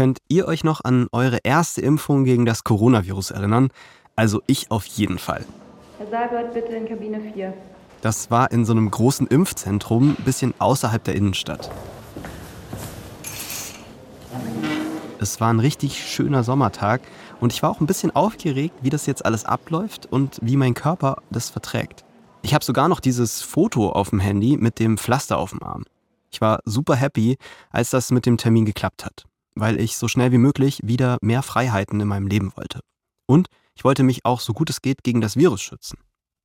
Könnt 0.00 0.22
ihr 0.28 0.48
euch 0.48 0.64
noch 0.64 0.82
an 0.82 1.08
eure 1.12 1.40
erste 1.44 1.82
Impfung 1.82 2.24
gegen 2.24 2.46
das 2.46 2.64
Coronavirus 2.64 3.32
erinnern? 3.32 3.68
Also 4.16 4.40
ich 4.46 4.70
auf 4.70 4.86
jeden 4.86 5.18
Fall. 5.18 5.44
Herr 5.98 6.06
Saalgott, 6.06 6.54
bitte 6.54 6.74
in 6.74 6.88
Kabine 6.88 7.20
4. 7.34 7.52
Das 8.00 8.30
war 8.30 8.50
in 8.50 8.64
so 8.64 8.72
einem 8.72 8.90
großen 8.90 9.26
Impfzentrum, 9.26 10.16
ein 10.18 10.24
bisschen 10.24 10.54
außerhalb 10.58 11.04
der 11.04 11.16
Innenstadt. 11.16 11.70
Es 15.18 15.38
war 15.38 15.52
ein 15.52 15.60
richtig 15.60 16.02
schöner 16.02 16.44
Sommertag 16.44 17.02
und 17.38 17.52
ich 17.52 17.62
war 17.62 17.68
auch 17.68 17.80
ein 17.80 17.86
bisschen 17.86 18.10
aufgeregt, 18.16 18.76
wie 18.80 18.88
das 18.88 19.04
jetzt 19.04 19.26
alles 19.26 19.44
abläuft 19.44 20.06
und 20.06 20.38
wie 20.40 20.56
mein 20.56 20.72
Körper 20.72 21.18
das 21.28 21.50
verträgt. 21.50 22.06
Ich 22.40 22.54
habe 22.54 22.64
sogar 22.64 22.88
noch 22.88 23.00
dieses 23.00 23.42
Foto 23.42 23.90
auf 23.90 24.08
dem 24.08 24.20
Handy 24.20 24.56
mit 24.56 24.78
dem 24.78 24.96
Pflaster 24.96 25.36
auf 25.36 25.50
dem 25.50 25.62
Arm. 25.62 25.84
Ich 26.32 26.40
war 26.40 26.60
super 26.64 26.96
happy, 26.96 27.36
als 27.70 27.90
das 27.90 28.10
mit 28.10 28.24
dem 28.24 28.38
Termin 28.38 28.64
geklappt 28.64 29.04
hat, 29.04 29.26
weil 29.60 29.80
ich 29.80 29.96
so 29.96 30.08
schnell 30.08 30.32
wie 30.32 30.38
möglich 30.38 30.80
wieder 30.82 31.18
mehr 31.22 31.42
Freiheiten 31.42 32.00
in 32.00 32.08
meinem 32.08 32.26
Leben 32.26 32.52
wollte. 32.56 32.80
Und 33.26 33.46
ich 33.76 33.84
wollte 33.84 34.02
mich 34.02 34.24
auch 34.24 34.40
so 34.40 34.52
gut 34.52 34.70
es 34.70 34.82
geht 34.82 35.04
gegen 35.04 35.20
das 35.20 35.36
Virus 35.36 35.62
schützen. 35.62 35.98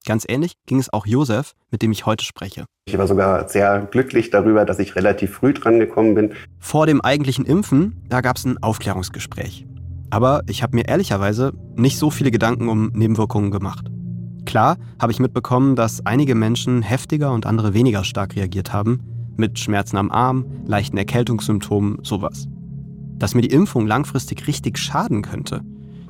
Ganz 0.05 0.23
ähnlich 0.27 0.53
ging 0.67 0.79
es 0.79 0.93
auch 0.93 1.07
Josef, 1.07 1.53
mit 1.71 1.81
dem 1.81 1.91
ich 1.91 2.05
heute 2.05 2.23
spreche. 2.23 2.65
Ich 2.87 2.97
war 2.97 3.07
sogar 3.07 3.49
sehr 3.49 3.87
glücklich 3.89 4.29
darüber, 4.29 4.63
dass 4.63 4.77
ich 4.77 4.95
relativ 4.95 5.33
früh 5.33 5.51
dran 5.51 5.79
gekommen 5.79 6.13
bin. 6.13 6.33
Vor 6.59 6.85
dem 6.85 7.01
eigentlichen 7.01 7.43
Impfen, 7.43 8.03
da 8.07 8.21
gab 8.21 8.37
es 8.37 8.45
ein 8.45 8.61
Aufklärungsgespräch. 8.61 9.65
Aber 10.11 10.43
ich 10.47 10.61
habe 10.61 10.75
mir 10.75 10.87
ehrlicherweise 10.87 11.53
nicht 11.75 11.97
so 11.97 12.11
viele 12.11 12.29
Gedanken 12.29 12.69
um 12.69 12.91
Nebenwirkungen 12.93 13.49
gemacht. 13.49 13.87
Klar 14.45 14.77
habe 15.01 15.11
ich 15.11 15.19
mitbekommen, 15.19 15.75
dass 15.75 16.05
einige 16.05 16.35
Menschen 16.35 16.83
heftiger 16.83 17.33
und 17.33 17.47
andere 17.47 17.73
weniger 17.73 18.03
stark 18.03 18.35
reagiert 18.35 18.71
haben, 18.71 19.01
mit 19.37 19.57
Schmerzen 19.57 19.97
am 19.97 20.11
Arm, 20.11 20.45
leichten 20.65 20.97
Erkältungssymptomen, 20.97 21.97
sowas. 22.03 22.47
Dass 23.17 23.33
mir 23.33 23.41
die 23.41 23.51
Impfung 23.51 23.87
langfristig 23.87 24.47
richtig 24.47 24.77
schaden 24.77 25.21
könnte, 25.21 25.61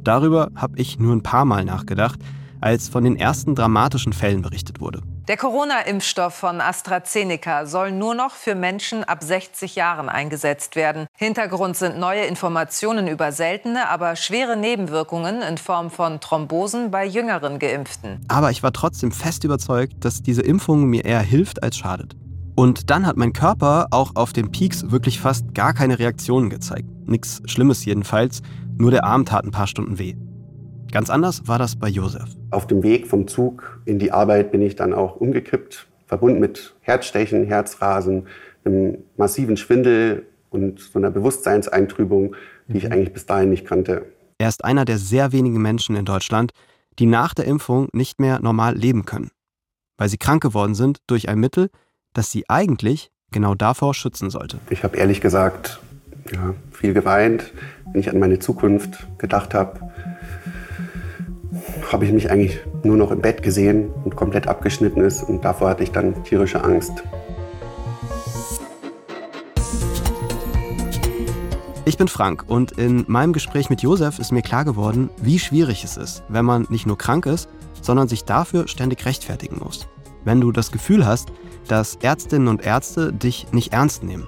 darüber 0.03 0.49
habe 0.55 0.79
ich 0.79 0.99
nur 0.99 1.15
ein 1.15 1.23
paar 1.23 1.45
Mal 1.45 1.63
nachgedacht, 1.63 2.19
als 2.61 2.89
von 2.89 3.03
den 3.03 3.15
ersten 3.15 3.53
dramatischen 3.53 4.11
Fällen 4.11 4.41
berichtet 4.41 4.79
wurde. 4.79 5.01
Der 5.27 5.37
Corona-Impfstoff 5.37 6.35
von 6.35 6.61
AstraZeneca 6.61 7.65
soll 7.65 7.91
nur 7.91 8.13
noch 8.13 8.31
für 8.31 8.53
Menschen 8.53 9.03
ab 9.03 9.23
60 9.23 9.75
Jahren 9.75 10.07
eingesetzt 10.07 10.75
werden. 10.75 11.07
Hintergrund 11.15 11.75
sind 11.77 11.97
neue 11.97 12.25
Informationen 12.25 13.07
über 13.07 13.31
seltene, 13.31 13.89
aber 13.89 14.15
schwere 14.15 14.55
Nebenwirkungen 14.55 15.41
in 15.41 15.57
Form 15.57 15.89
von 15.89 16.19
Thrombosen 16.19 16.91
bei 16.91 17.05
jüngeren 17.05 17.57
Geimpften. 17.57 18.23
Aber 18.27 18.51
ich 18.51 18.61
war 18.61 18.71
trotzdem 18.71 19.11
fest 19.11 19.43
überzeugt, 19.43 19.93
dass 20.05 20.21
diese 20.21 20.41
Impfung 20.41 20.85
mir 20.85 21.05
eher 21.05 21.21
hilft 21.21 21.63
als 21.63 21.77
schadet. 21.77 22.15
Und 22.55 22.89
dann 22.89 23.05
hat 23.05 23.17
mein 23.17 23.33
Körper 23.33 23.87
auch 23.91 24.15
auf 24.15 24.31
den 24.31 24.49
Peaks 24.49 24.89
wirklich 24.89 25.19
fast 25.19 25.53
gar 25.53 25.73
keine 25.73 25.99
Reaktionen 25.99 26.49
gezeigt. 26.49 26.87
Nichts 27.05 27.41
Schlimmes 27.45 27.83
jedenfalls, 27.83 28.41
nur 28.77 28.91
der 28.91 29.03
Arm 29.03 29.25
tat 29.25 29.43
ein 29.43 29.51
paar 29.51 29.67
Stunden 29.67 29.99
weh. 29.99 30.15
Ganz 30.91 31.09
anders 31.09 31.47
war 31.47 31.59
das 31.59 31.75
bei 31.75 31.89
Josef. 31.89 32.29
Auf 32.51 32.65
dem 32.67 32.81
Weg 32.81 33.07
vom 33.07 33.27
Zug 33.27 33.81
in 33.83 33.99
die 33.99 34.13
Arbeit 34.13 34.53
bin 34.53 34.61
ich 34.61 34.77
dann 34.77 34.93
auch 34.93 35.17
umgekippt, 35.17 35.87
verbunden 36.05 36.39
mit 36.39 36.73
Herzstechen, 36.79 37.43
Herzrasen, 37.43 38.27
einem 38.63 38.99
massiven 39.17 39.57
Schwindel 39.57 40.25
und 40.49 40.79
so 40.79 40.97
einer 40.97 41.11
Bewusstseinseintrübung, 41.11 42.35
die 42.67 42.71
mhm. 42.71 42.77
ich 42.77 42.91
eigentlich 42.91 43.11
bis 43.11 43.25
dahin 43.25 43.49
nicht 43.49 43.65
kannte. 43.65 44.05
Er 44.37 44.47
ist 44.47 44.63
einer 44.63 44.85
der 44.85 44.97
sehr 44.97 45.33
wenigen 45.33 45.61
Menschen 45.61 45.97
in 45.97 46.05
Deutschland, 46.05 46.51
die 46.99 47.05
nach 47.05 47.33
der 47.33 47.45
Impfung 47.45 47.89
nicht 47.91 48.21
mehr 48.21 48.39
normal 48.39 48.75
leben 48.75 49.03
können, 49.03 49.31
weil 49.97 50.07
sie 50.07 50.17
krank 50.17 50.41
geworden 50.41 50.75
sind 50.75 50.99
durch 51.07 51.27
ein 51.27 51.39
Mittel, 51.39 51.69
das 52.15 52.31
sie 52.31 52.49
eigentlich 52.49 53.11
genau 53.31 53.53
davor 53.53 53.93
schützen 53.93 54.31
sollte. 54.31 54.57
Ich 54.71 54.83
habe 54.83 54.97
ehrlich 54.97 55.21
gesagt 55.21 55.79
ja, 56.31 56.55
viel 56.71 56.93
geweint, 56.93 57.53
wenn 57.91 58.01
ich 58.01 58.09
an 58.09 58.17
meine 58.17 58.39
Zukunft 58.39 59.07
gedacht 59.19 59.53
habe 59.53 59.79
habe 61.91 62.05
ich 62.05 62.11
mich 62.11 62.31
eigentlich 62.31 62.59
nur 62.83 62.97
noch 62.97 63.11
im 63.11 63.21
Bett 63.21 63.43
gesehen 63.43 63.89
und 64.03 64.15
komplett 64.15 64.47
abgeschnitten 64.47 65.01
ist. 65.01 65.23
Und 65.23 65.45
davor 65.45 65.69
hatte 65.69 65.83
ich 65.83 65.91
dann 65.91 66.23
tierische 66.23 66.63
Angst. 66.63 66.91
Ich 71.85 71.97
bin 71.97 72.07
Frank 72.07 72.43
und 72.47 72.73
in 72.73 73.05
meinem 73.07 73.31
Gespräch 73.31 73.69
mit 73.69 73.81
Josef 73.81 74.17
ist 74.17 74.31
mir 74.31 74.41
klar 74.41 74.65
geworden, 74.65 75.09
wie 75.21 75.37
schwierig 75.37 75.83
es 75.83 75.97
ist, 75.97 76.23
wenn 76.29 76.43
man 76.43 76.65
nicht 76.69 76.87
nur 76.87 76.97
krank 76.97 77.27
ist, 77.27 77.47
sondern 77.81 78.07
sich 78.07 78.25
dafür 78.25 78.67
ständig 78.67 79.05
rechtfertigen 79.05 79.59
muss. 79.63 79.87
Wenn 80.23 80.41
du 80.41 80.51
das 80.51 80.71
Gefühl 80.71 81.05
hast, 81.05 81.31
dass 81.67 81.95
Ärztinnen 81.95 82.47
und 82.47 82.65
Ärzte 82.65 83.11
dich 83.11 83.51
nicht 83.51 83.73
ernst 83.73 84.03
nehmen. 84.03 84.27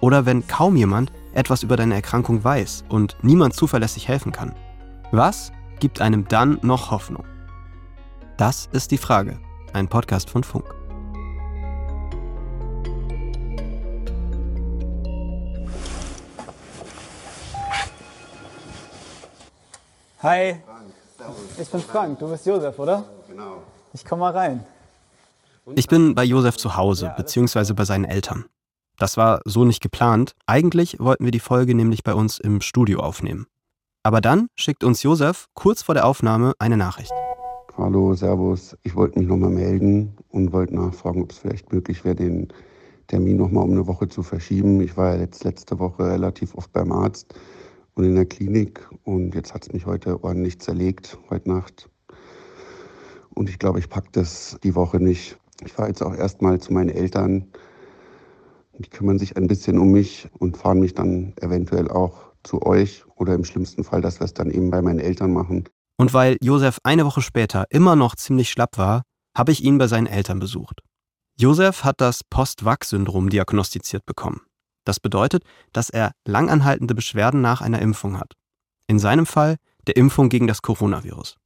Oder 0.00 0.26
wenn 0.26 0.46
kaum 0.46 0.76
jemand 0.76 1.12
etwas 1.32 1.62
über 1.62 1.76
deine 1.76 1.94
Erkrankung 1.94 2.42
weiß 2.42 2.84
und 2.88 3.16
niemand 3.22 3.54
zuverlässig 3.54 4.08
helfen 4.08 4.32
kann. 4.32 4.54
Was, 5.12 5.52
gibt 5.80 6.00
einem 6.00 6.26
dann 6.28 6.58
noch 6.62 6.90
Hoffnung? 6.90 7.24
Das 8.36 8.68
ist 8.72 8.90
die 8.90 8.98
Frage. 8.98 9.38
Ein 9.72 9.88
Podcast 9.88 10.30
von 10.30 10.44
Funk. 10.44 10.74
Hi. 20.22 20.56
Ich 21.60 21.70
bin 21.70 21.80
Frank, 21.80 22.18
du 22.18 22.28
bist 22.28 22.46
Josef, 22.46 22.78
oder? 22.78 23.04
Genau. 23.28 23.62
Ich 23.92 24.04
komm 24.04 24.18
mal 24.18 24.32
rein. 24.32 24.64
Ich 25.74 25.88
bin 25.88 26.14
bei 26.14 26.24
Josef 26.24 26.56
zu 26.56 26.76
Hause, 26.76 27.12
beziehungsweise 27.16 27.74
bei 27.74 27.84
seinen 27.84 28.04
Eltern. 28.04 28.44
Das 28.98 29.16
war 29.16 29.40
so 29.44 29.64
nicht 29.64 29.82
geplant. 29.82 30.32
Eigentlich 30.46 30.98
wollten 30.98 31.24
wir 31.24 31.30
die 31.30 31.40
Folge 31.40 31.74
nämlich 31.74 32.02
bei 32.02 32.14
uns 32.14 32.38
im 32.38 32.60
Studio 32.60 33.00
aufnehmen. 33.00 33.46
Aber 34.02 34.20
dann 34.20 34.48
schickt 34.56 34.84
uns 34.84 35.02
Josef 35.02 35.46
kurz 35.54 35.82
vor 35.82 35.94
der 35.94 36.06
Aufnahme 36.06 36.52
eine 36.58 36.76
Nachricht. 36.76 37.12
Hallo, 37.76 38.14
Servus. 38.14 38.76
Ich 38.82 38.96
wollte 38.96 39.18
mich 39.18 39.28
nochmal 39.28 39.50
melden 39.50 40.16
und 40.30 40.52
wollte 40.52 40.74
nachfragen, 40.74 41.22
ob 41.22 41.32
es 41.32 41.38
vielleicht 41.38 41.72
möglich 41.72 42.04
wäre, 42.04 42.16
den 42.16 42.48
Termin 43.06 43.36
nochmal 43.36 43.64
um 43.64 43.72
eine 43.72 43.86
Woche 43.86 44.08
zu 44.08 44.22
verschieben. 44.22 44.80
Ich 44.80 44.96
war 44.96 45.14
ja 45.14 45.20
jetzt 45.20 45.44
letzte 45.44 45.78
Woche 45.78 46.04
relativ 46.04 46.54
oft 46.54 46.72
beim 46.72 46.92
Arzt 46.92 47.34
und 47.94 48.04
in 48.04 48.14
der 48.14 48.26
Klinik 48.26 48.88
und 49.04 49.34
jetzt 49.34 49.54
hat 49.54 49.66
es 49.66 49.72
mich 49.72 49.86
heute 49.86 50.22
ordentlich 50.22 50.60
zerlegt, 50.60 51.18
heute 51.30 51.48
Nacht. 51.48 51.88
Und 53.34 53.48
ich 53.48 53.58
glaube, 53.58 53.78
ich 53.78 53.88
packe 53.88 54.08
das 54.12 54.58
die 54.62 54.74
Woche 54.74 54.98
nicht. 54.98 55.38
Ich 55.64 55.72
fahre 55.72 55.88
jetzt 55.88 56.02
auch 56.02 56.14
erstmal 56.14 56.60
zu 56.60 56.72
meinen 56.72 56.90
Eltern. 56.90 57.48
Die 58.78 58.88
kümmern 58.88 59.18
sich 59.18 59.36
ein 59.36 59.48
bisschen 59.48 59.78
um 59.78 59.90
mich 59.90 60.28
und 60.38 60.56
fahren 60.56 60.80
mich 60.80 60.94
dann 60.94 61.34
eventuell 61.40 61.90
auch 61.90 62.32
zu 62.44 62.62
euch 62.62 63.04
oder 63.16 63.34
im 63.34 63.44
schlimmsten 63.44 63.84
Fall, 63.84 64.00
dass 64.00 64.20
wir 64.20 64.24
es 64.24 64.34
dann 64.34 64.50
eben 64.50 64.70
bei 64.70 64.82
meinen 64.82 65.00
Eltern 65.00 65.32
machen. 65.32 65.68
Und 65.96 66.14
weil 66.14 66.36
Josef 66.40 66.78
eine 66.84 67.04
Woche 67.04 67.22
später 67.22 67.66
immer 67.70 67.96
noch 67.96 68.14
ziemlich 68.14 68.50
schlapp 68.50 68.78
war, 68.78 69.02
habe 69.36 69.50
ich 69.50 69.64
ihn 69.64 69.78
bei 69.78 69.88
seinen 69.88 70.06
Eltern 70.06 70.38
besucht. 70.38 70.80
Josef 71.36 71.84
hat 71.84 72.00
das 72.00 72.22
Post-Vax-Syndrom 72.30 73.30
diagnostiziert 73.30 74.06
bekommen. 74.06 74.40
Das 74.84 75.00
bedeutet, 75.00 75.44
dass 75.72 75.90
er 75.90 76.12
langanhaltende 76.24 76.94
Beschwerden 76.94 77.40
nach 77.40 77.60
einer 77.60 77.80
Impfung 77.80 78.18
hat. 78.18 78.32
In 78.86 78.98
seinem 78.98 79.26
Fall 79.26 79.56
der 79.86 79.96
Impfung 79.96 80.28
gegen 80.28 80.46
das 80.46 80.62
Coronavirus. 80.62 81.36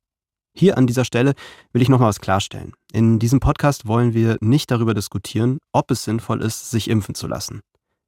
Hier 0.54 0.76
an 0.76 0.86
dieser 0.86 1.06
Stelle 1.06 1.32
will 1.72 1.80
ich 1.80 1.88
noch 1.88 1.98
mal 1.98 2.08
was 2.08 2.20
klarstellen. 2.20 2.74
In 2.92 3.18
diesem 3.18 3.40
Podcast 3.40 3.86
wollen 3.86 4.12
wir 4.12 4.36
nicht 4.40 4.70
darüber 4.70 4.92
diskutieren, 4.92 5.58
ob 5.72 5.90
es 5.90 6.04
sinnvoll 6.04 6.42
ist, 6.42 6.70
sich 6.70 6.90
impfen 6.90 7.14
zu 7.14 7.26
lassen. 7.26 7.62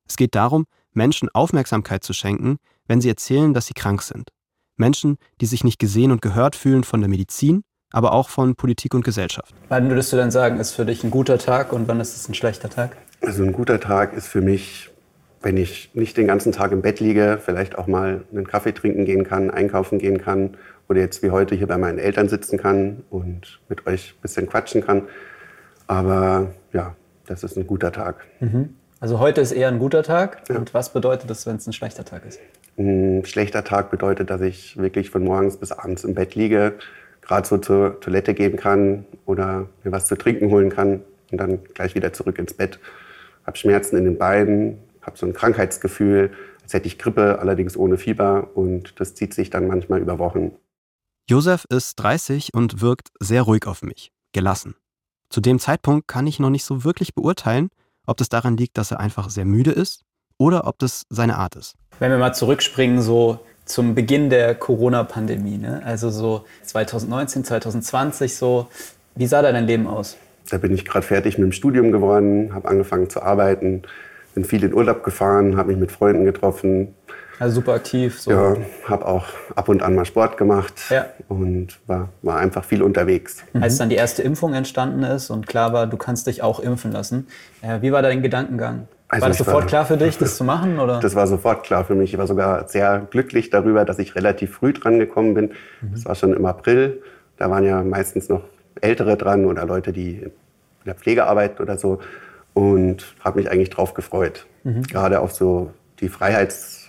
Es 0.07 0.17
geht 0.17 0.35
darum, 0.35 0.67
Menschen 0.93 1.31
Aufmerksamkeit 1.33 2.05
zu 2.05 2.13
schenken, 2.13 2.59
wenn 2.87 3.01
sie 3.01 3.09
erzählen, 3.09 3.55
dass 3.55 3.67
sie 3.67 3.75
krank 3.75 4.03
sind. 4.03 4.29
Menschen, 4.77 5.17
die 5.41 5.47
sich 5.47 5.65
nicht 5.65 5.79
gesehen 5.79 6.13
und 6.13 6.21
gehört 6.21 6.55
fühlen 6.55 6.85
von 6.85 7.01
der 7.01 7.09
Medizin, 7.09 7.63
aber 7.93 8.13
auch 8.13 8.29
von 8.29 8.57
Politik 8.57 8.93
und 8.93 9.05
Gesellschaft. 9.05 9.55
Wann 9.71 9.89
würdest 9.89 10.13
du 10.13 10.17
denn 10.17 10.31
sagen, 10.31 10.61
ist 10.61 10.73
für 10.73 10.85
dich 10.85 11.03
ein 11.03 11.11
guter 11.11 11.39
Tag 11.39 11.73
und 11.73 11.89
wann 11.89 12.01
ist 12.01 12.15
es 12.15 12.29
ein 12.29 12.35
schlechter 12.35 12.69
Tag? 12.69 12.97
Also 13.23 13.43
ein 13.43 13.53
guter 13.53 13.81
Tag 13.81 14.13
ist 14.13 14.27
für 14.27 14.43
mich, 14.43 14.91
wenn 15.41 15.57
ich 15.57 15.91
nicht 15.95 16.19
den 16.19 16.27
ganzen 16.27 16.53
Tag 16.53 16.73
im 16.73 16.83
Bett 16.83 17.01
liege, 17.01 17.41
vielleicht 17.43 17.79
auch 17.79 17.87
mal 17.87 18.25
einen 18.33 18.47
Kaffee 18.47 18.73
trinken 18.73 19.07
gehen 19.07 19.25
kann, 19.25 19.51
einkaufen 19.51 19.99
gehen 19.99 20.21
kann 20.21 20.59
oder 20.89 21.01
jetzt 21.01 21.23
wie 21.23 21.31
heute 21.31 21.55
hier 21.55 21.67
bei 21.67 21.79
meinen 21.79 21.99
Eltern 21.99 22.29
sitzen 22.29 22.59
kann 22.59 23.05
und 23.11 23.61
mit 23.69 23.87
euch 23.87 24.15
ein 24.17 24.23
bisschen 24.23 24.47
quatschen 24.49 24.85
kann. 24.85 25.03
Aber 25.87 26.53
ja, 26.73 26.95
das 27.27 27.45
ist 27.45 27.57
ein 27.57 27.67
guter 27.67 27.93
Tag. 27.93 28.25
Mhm. 28.41 28.75
Also 29.01 29.19
heute 29.19 29.41
ist 29.41 29.53
eher 29.53 29.69
ein 29.69 29.79
guter 29.79 30.03
Tag. 30.03 30.43
Ja. 30.49 30.57
Und 30.57 30.73
was 30.73 30.93
bedeutet 30.93 31.29
das, 31.29 31.47
wenn 31.47 31.57
es 31.57 31.67
ein 31.67 31.73
schlechter 31.73 32.05
Tag 32.05 32.25
ist? 32.27 32.41
Ein 32.79 33.25
schlechter 33.25 33.63
Tag 33.65 33.91
bedeutet, 33.91 34.31
dass 34.31 34.41
ich 34.41 34.77
wirklich 34.77 35.11
von 35.11 35.25
morgens 35.25 35.57
bis 35.57 35.73
abends 35.73 36.05
im 36.05 36.15
Bett 36.15 36.35
liege, 36.35 36.75
gerade 37.21 37.47
so 37.47 37.59
zur 37.59 38.01
Toilette 38.01 38.35
gehen 38.35 38.57
kann 38.57 39.05
oder 39.27 39.69
mir 39.85 39.93
was 39.93 40.07
zu 40.07 40.17
trinken 40.17 40.51
holen 40.51 40.71
kann 40.71 41.03
und 41.31 41.39
dann 41.39 41.63
gleich 41.75 41.95
wieder 41.95 42.13
zurück 42.13 42.39
ins 42.39 42.55
Bett. 42.55 42.79
Habe 43.47 43.57
Schmerzen 43.57 43.97
in 43.97 44.05
den 44.05 44.19
Beinen, 44.19 44.79
habe 45.03 45.17
so 45.19 45.27
ein 45.27 45.35
Krankheitsgefühl, 45.35 46.31
als 46.63 46.73
hätte 46.73 46.87
ich 46.87 46.99
Grippe, 46.99 47.39
allerdings 47.39 47.77
ohne 47.77 47.99
Fieber 47.99 48.49
und 48.55 48.99
das 48.99 49.15
zieht 49.15 49.35
sich 49.35 49.51
dann 49.51 49.69
manchmal 49.69 50.01
über 50.01 50.19
Wochen. 50.19 50.53
Josef 51.27 51.65
ist 51.71 51.97
30 51.97 52.53
und 52.53 52.83
wirkt 52.83 53.09
sehr 53.19 53.41
ruhig 53.41 53.67
auf 53.67 53.81
mich, 53.81 54.13
gelassen. 54.35 54.75
Zu 55.31 55.41
dem 55.41 55.59
Zeitpunkt 55.59 56.07
kann 56.07 56.27
ich 56.27 56.39
noch 56.39 56.51
nicht 56.51 56.67
so 56.67 56.85
wirklich 56.85 57.15
beurteilen, 57.15 57.71
ob 58.07 58.19
das 58.19 58.29
daran 58.29 58.59
liegt, 58.59 58.77
dass 58.77 58.91
er 58.91 59.01
einfach 59.01 59.31
sehr 59.31 59.47
müde 59.47 59.71
ist 59.71 60.03
oder 60.37 60.67
ob 60.67 60.79
das 60.79 61.07
seine 61.09 61.39
Art 61.39 61.57
ist. 61.57 61.77
Wenn 61.99 62.11
wir 62.11 62.19
mal 62.19 62.35
zurückspringen, 62.35 63.01
so 63.01 63.39
zum 63.65 63.95
Beginn 63.95 64.29
der 64.29 64.55
Corona-Pandemie, 64.55 65.57
ne? 65.57 65.81
also 65.83 66.11
so 66.11 66.45
2019, 66.65 67.45
2020, 67.45 68.37
so, 68.37 68.69
wie 69.15 69.27
sah 69.27 69.41
da 69.41 69.51
dein 69.51 69.67
Leben 69.67 69.87
aus? 69.87 70.19
Da 70.51 70.59
bin 70.59 70.75
ich 70.75 70.85
gerade 70.85 71.07
fertig 71.07 71.39
mit 71.39 71.47
dem 71.47 71.53
Studium 71.53 71.91
geworden, 71.91 72.53
habe 72.53 72.69
angefangen 72.69 73.09
zu 73.09 73.23
arbeiten, 73.23 73.85
bin 74.35 74.45
viel 74.45 74.63
in 74.63 74.75
Urlaub 74.75 75.03
gefahren, 75.03 75.57
habe 75.57 75.71
mich 75.71 75.79
mit 75.79 75.91
Freunden 75.91 76.27
getroffen. 76.27 76.95
Also 77.39 77.57
super 77.57 77.73
aktiv. 77.75 78.21
So. 78.21 78.31
Ja, 78.31 78.57
habe 78.89 79.07
auch 79.07 79.27
ab 79.57 79.69
und 79.69 79.83
an 79.83 79.95
mal 79.95 80.05
Sport 80.05 80.37
gemacht 80.37 80.75
Ja. 80.91 81.07
und 81.29 81.79
war, 81.87 82.09
war 82.23 82.37
einfach 82.39 82.65
viel 82.65 82.83
unterwegs. 82.83 83.39
Als 83.61 83.79
dann 83.79 83.89
die 83.89 83.97
erste 83.97 84.23
Impfung 84.23 84.55
entstanden 84.55 85.03
ist 85.03 85.31
und 85.31 85.47
klar 85.47 85.73
war, 85.73 85.87
du 85.87 85.97
kannst 85.97 86.27
dich 86.27 86.43
auch 86.43 86.61
impfen 86.61 86.93
lassen, 86.93 87.27
äh, 87.63 87.81
wie 87.83 87.91
war 87.93 88.03
dein 88.03 88.23
Gedankengang? 88.23 88.87
Also 89.09 89.23
war 89.23 89.29
das 89.29 89.39
sofort 89.39 89.57
war- 89.57 89.67
klar 89.67 89.85
für 89.87 89.97
dich, 89.97 90.17
das 90.19 90.37
zu 90.37 90.45
machen? 90.45 90.79
Oder? 90.79 91.01
Das 91.01 91.15
war 91.15 91.27
sofort 91.27 91.65
klar 91.65 91.85
für 91.85 91.95
mich. 91.95 92.13
Ich 92.13 92.19
war 92.19 92.27
sogar 92.27 92.69
sehr 92.69 93.07
glücklich 93.11 93.51
darüber, 93.51 93.85
dass 93.85 93.99
ich 93.99 94.15
relativ 94.15 94.55
früh 94.55 94.73
dran 94.73 94.99
gekommen 94.99 95.35
bin. 95.35 95.51
Das 95.93 96.05
war 96.05 96.15
schon 96.15 96.33
im 96.35 96.47
April. 96.47 97.03
Da 97.37 97.51
waren 97.51 97.65
ja 97.65 97.83
meistens 97.83 98.29
noch 98.29 98.43
Ältere 98.81 99.17
dran 99.17 99.45
oder 99.47 99.67
Leute, 99.67 99.93
die 99.93 100.19
in 100.23 100.31
der 100.87 100.95
Pflege 100.95 101.25
arbeiten 101.27 101.61
oder 101.63 101.79
so. 101.79 101.99
Und 102.55 103.15
habe 103.21 103.39
mich 103.41 103.51
eigentlich 103.51 103.71
drauf 103.71 103.95
gefreut. 103.95 104.47
Gerade 104.65 105.21
auf 105.21 105.33
so 105.33 105.71
die 106.01 106.09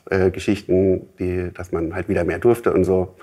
Freiheitsgeschichten, 0.08 1.02
die, 1.20 1.52
dass 1.54 1.72
man 1.72 1.94
halt 1.94 2.10
wieder 2.10 2.24
mehr 2.24 2.40
durfte 2.40 2.74
und 2.74 2.84
so, 2.84 3.16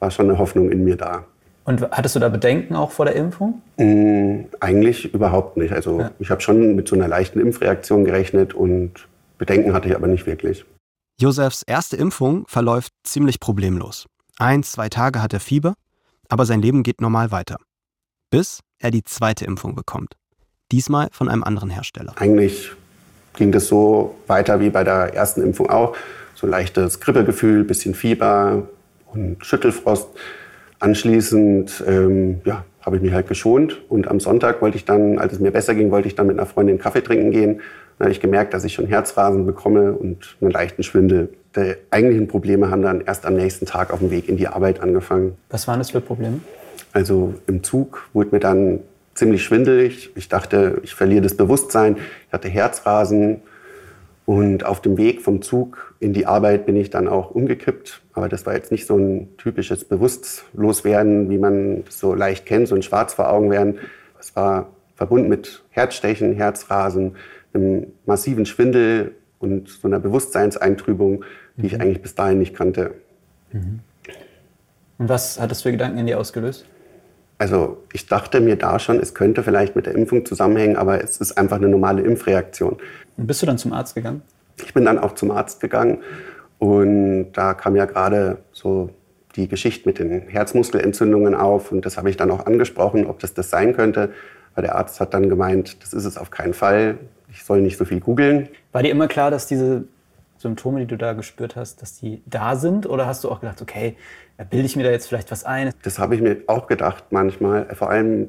war 0.00 0.10
schon 0.10 0.28
eine 0.28 0.38
Hoffnung 0.38 0.70
in 0.70 0.84
mir 0.84 0.96
da. 0.96 1.24
Und 1.64 1.80
hattest 1.92 2.14
du 2.16 2.20
da 2.20 2.28
Bedenken 2.28 2.74
auch 2.76 2.90
vor 2.90 3.06
der 3.06 3.16
Impfung? 3.16 3.62
Mm, 3.78 4.44
Eigentlich 4.60 5.12
überhaupt 5.14 5.56
nicht. 5.56 5.72
Also 5.72 6.00
Ja. 6.00 6.10
ich 6.18 6.30
habe 6.30 6.40
schon 6.42 6.76
mit 6.76 6.88
so 6.88 6.94
einer 6.96 7.08
leichten 7.08 7.40
Impfreaktion 7.40 8.04
gerechnet 8.04 8.52
und 8.52 8.92
Bedenken 9.38 9.72
hatte 9.72 9.88
ich 9.88 9.96
aber 9.96 10.06
nicht 10.06 10.26
wirklich. 10.26 10.64
Josefs 11.20 11.62
erste 11.62 11.96
Impfung 11.96 12.44
verläuft 12.48 12.92
ziemlich 13.04 13.40
problemlos. 13.40 14.06
Eins, 14.38 14.72
zwei 14.72 14.88
Tage 14.88 15.22
hat 15.22 15.32
er 15.32 15.40
Fieber, 15.40 15.74
aber 16.28 16.44
sein 16.44 16.60
Leben 16.60 16.82
geht 16.82 17.00
normal 17.00 17.30
weiter. 17.30 17.56
Bis 18.30 18.60
er 18.78 18.90
die 18.90 19.04
zweite 19.04 19.44
Impfung 19.44 19.74
bekommt. 19.74 20.14
Diesmal 20.72 21.08
von 21.12 21.28
einem 21.28 21.44
anderen 21.44 21.70
Hersteller. 21.70 22.12
Eigentlich 22.16 22.72
ging 23.36 23.52
das 23.52 23.68
so 23.68 24.14
weiter 24.26 24.60
wie 24.60 24.70
bei 24.70 24.84
der 24.84 25.14
ersten 25.14 25.40
Impfung 25.42 25.70
auch. 25.70 25.96
So 26.44 26.46
ein 26.46 26.50
leichtes 26.50 27.00
Grippegefühl, 27.00 27.64
bisschen 27.64 27.94
Fieber 27.94 28.68
und 29.10 29.38
Schüttelfrost. 29.46 30.08
Anschließend 30.78 31.82
ähm, 31.88 32.42
ja, 32.44 32.66
habe 32.82 32.96
ich 32.96 33.02
mich 33.02 33.14
halt 33.14 33.28
geschont 33.28 33.80
und 33.88 34.08
am 34.08 34.20
Sonntag 34.20 34.60
wollte 34.60 34.76
ich 34.76 34.84
dann, 34.84 35.18
als 35.18 35.32
es 35.32 35.40
mir 35.40 35.52
besser 35.52 35.74
ging, 35.74 35.90
wollte 35.90 36.06
ich 36.06 36.16
dann 36.16 36.26
mit 36.26 36.36
einer 36.38 36.44
Freundin 36.44 36.78
Kaffee 36.78 37.00
trinken 37.00 37.30
gehen. 37.30 37.62
Dann 37.96 38.06
habe 38.06 38.10
ich 38.10 38.20
gemerkt, 38.20 38.52
dass 38.52 38.62
ich 38.64 38.74
schon 38.74 38.86
Herzrasen 38.86 39.46
bekomme 39.46 39.94
und 39.94 40.36
einen 40.42 40.50
leichten 40.50 40.82
Schwindel. 40.82 41.30
Die 41.56 41.76
eigentlichen 41.90 42.28
Probleme 42.28 42.70
haben 42.70 42.82
dann 42.82 43.00
erst 43.00 43.24
am 43.24 43.36
nächsten 43.36 43.64
Tag 43.64 43.90
auf 43.90 44.00
dem 44.00 44.10
Weg 44.10 44.28
in 44.28 44.36
die 44.36 44.46
Arbeit 44.46 44.80
angefangen. 44.80 45.38
Was 45.48 45.66
waren 45.66 45.78
das 45.78 45.92
für 45.92 46.02
Probleme? 46.02 46.40
Also 46.92 47.32
im 47.46 47.62
Zug 47.62 48.06
wurde 48.12 48.32
mir 48.32 48.40
dann 48.40 48.80
ziemlich 49.14 49.42
schwindelig. 49.42 50.10
Ich 50.14 50.28
dachte, 50.28 50.82
ich 50.82 50.94
verliere 50.94 51.22
das 51.22 51.38
Bewusstsein. 51.38 51.96
Ich 52.26 52.32
hatte 52.34 52.48
Herzrasen. 52.48 53.40
Und 54.26 54.64
auf 54.64 54.80
dem 54.80 54.96
Weg 54.96 55.20
vom 55.20 55.42
Zug 55.42 55.94
in 56.00 56.14
die 56.14 56.26
Arbeit 56.26 56.64
bin 56.64 56.76
ich 56.76 56.88
dann 56.88 57.08
auch 57.08 57.30
umgekippt. 57.30 58.00
Aber 58.14 58.28
das 58.28 58.46
war 58.46 58.54
jetzt 58.54 58.72
nicht 58.72 58.86
so 58.86 58.96
ein 58.96 59.36
typisches 59.36 59.84
Bewusstloswerden, 59.84 61.28
wie 61.28 61.38
man 61.38 61.84
so 61.90 62.14
leicht 62.14 62.46
kennt, 62.46 62.68
so 62.68 62.74
ein 62.74 62.82
Schwarz 62.82 63.12
vor 63.12 63.30
Augen 63.30 63.50
werden. 63.50 63.78
Es 64.18 64.34
war 64.34 64.70
verbunden 64.94 65.28
mit 65.28 65.62
Herzstechen, 65.70 66.32
Herzrasen, 66.32 67.16
einem 67.52 67.88
massiven 68.06 68.46
Schwindel 68.46 69.14
und 69.40 69.68
so 69.68 69.88
einer 69.88 70.00
Bewusstseinseintrübung, 70.00 71.24
die 71.56 71.66
ich 71.66 71.80
eigentlich 71.80 72.00
bis 72.00 72.14
dahin 72.14 72.38
nicht 72.38 72.54
kannte. 72.54 72.94
Und 74.98 75.08
was 75.08 75.38
hat 75.38 75.50
das 75.50 75.62
für 75.62 75.70
Gedanken 75.70 75.98
in 75.98 76.06
dir 76.06 76.18
ausgelöst? 76.18 76.66
Also 77.44 77.76
ich 77.92 78.06
dachte 78.06 78.40
mir 78.40 78.56
da 78.56 78.78
schon, 78.78 78.98
es 78.98 79.12
könnte 79.12 79.42
vielleicht 79.42 79.76
mit 79.76 79.84
der 79.84 79.94
Impfung 79.94 80.24
zusammenhängen, 80.24 80.76
aber 80.76 81.04
es 81.04 81.18
ist 81.18 81.36
einfach 81.36 81.58
eine 81.58 81.68
normale 81.68 82.00
Impfreaktion. 82.00 82.78
Und 83.18 83.26
bist 83.26 83.42
du 83.42 83.46
dann 83.46 83.58
zum 83.58 83.74
Arzt 83.74 83.94
gegangen? 83.94 84.22
Ich 84.64 84.72
bin 84.72 84.86
dann 84.86 84.98
auch 84.98 85.14
zum 85.14 85.30
Arzt 85.30 85.60
gegangen 85.60 85.98
und 86.58 87.32
da 87.32 87.52
kam 87.52 87.76
ja 87.76 87.84
gerade 87.84 88.38
so 88.52 88.88
die 89.36 89.46
Geschichte 89.46 89.86
mit 89.86 89.98
den 89.98 90.22
Herzmuskelentzündungen 90.22 91.34
auf 91.34 91.70
und 91.70 91.84
das 91.84 91.98
habe 91.98 92.08
ich 92.08 92.16
dann 92.16 92.30
auch 92.30 92.46
angesprochen, 92.46 93.04
ob 93.04 93.18
das 93.18 93.34
das 93.34 93.50
sein 93.50 93.76
könnte. 93.76 94.14
Weil 94.54 94.62
der 94.62 94.76
Arzt 94.76 94.98
hat 94.98 95.12
dann 95.12 95.28
gemeint, 95.28 95.82
das 95.82 95.92
ist 95.92 96.06
es 96.06 96.16
auf 96.16 96.30
keinen 96.30 96.54
Fall. 96.54 96.96
Ich 97.30 97.44
soll 97.44 97.60
nicht 97.60 97.76
so 97.76 97.84
viel 97.84 98.00
googeln. 98.00 98.48
War 98.72 98.82
dir 98.82 98.90
immer 98.90 99.06
klar, 99.06 99.30
dass 99.30 99.46
diese 99.46 99.84
Symptome, 100.38 100.80
die 100.80 100.86
du 100.86 100.96
da 100.96 101.12
gespürt 101.12 101.56
hast, 101.56 101.82
dass 101.82 102.00
die 102.00 102.22
da 102.24 102.56
sind? 102.56 102.86
Oder 102.86 103.06
hast 103.06 103.22
du 103.22 103.30
auch 103.30 103.40
gedacht, 103.40 103.60
okay, 103.60 103.96
bilde 104.42 104.66
ich 104.66 104.74
mir 104.74 104.82
da 104.82 104.90
jetzt 104.90 105.06
vielleicht 105.06 105.30
was 105.30 105.44
ein? 105.44 105.70
Das 105.82 105.98
habe 105.98 106.16
ich 106.16 106.20
mir 106.20 106.38
auch 106.48 106.66
gedacht 106.66 107.04
manchmal. 107.10 107.66
Vor 107.74 107.90
allem, 107.90 108.28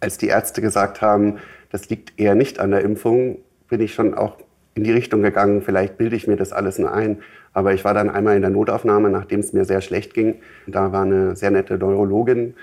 als 0.00 0.16
die 0.16 0.28
Ärzte 0.28 0.62
gesagt 0.62 1.02
haben, 1.02 1.38
das 1.70 1.90
liegt 1.90 2.18
eher 2.18 2.34
nicht 2.34 2.58
an 2.58 2.70
der 2.70 2.80
Impfung, 2.80 3.38
bin 3.68 3.80
ich 3.80 3.92
schon 3.92 4.14
auch 4.14 4.38
in 4.74 4.84
die 4.84 4.92
Richtung 4.92 5.22
gegangen, 5.22 5.62
vielleicht 5.62 5.98
bilde 5.98 6.16
ich 6.16 6.26
mir 6.26 6.36
das 6.36 6.52
alles 6.52 6.78
nur 6.78 6.92
ein. 6.92 7.18
Aber 7.52 7.72
ich 7.72 7.84
war 7.84 7.94
dann 7.94 8.10
einmal 8.10 8.36
in 8.36 8.42
der 8.42 8.50
Notaufnahme, 8.50 9.08
nachdem 9.10 9.40
es 9.40 9.52
mir 9.52 9.64
sehr 9.64 9.80
schlecht 9.80 10.14
ging. 10.14 10.36
Da 10.66 10.92
war 10.92 11.02
eine 11.02 11.34
sehr 11.36 11.50
nette 11.50 11.78
Neurologin, 11.78 12.54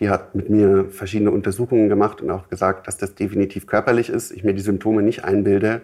die 0.00 0.10
hat 0.10 0.34
mit 0.34 0.50
mir 0.50 0.86
verschiedene 0.90 1.30
Untersuchungen 1.30 1.88
gemacht 1.88 2.20
und 2.20 2.30
auch 2.30 2.48
gesagt, 2.48 2.88
dass 2.88 2.96
das 2.96 3.14
definitiv 3.14 3.68
körperlich 3.68 4.08
ist, 4.08 4.32
ich 4.32 4.42
mir 4.42 4.52
die 4.52 4.62
Symptome 4.62 5.02
nicht 5.02 5.24
einbilde. 5.24 5.82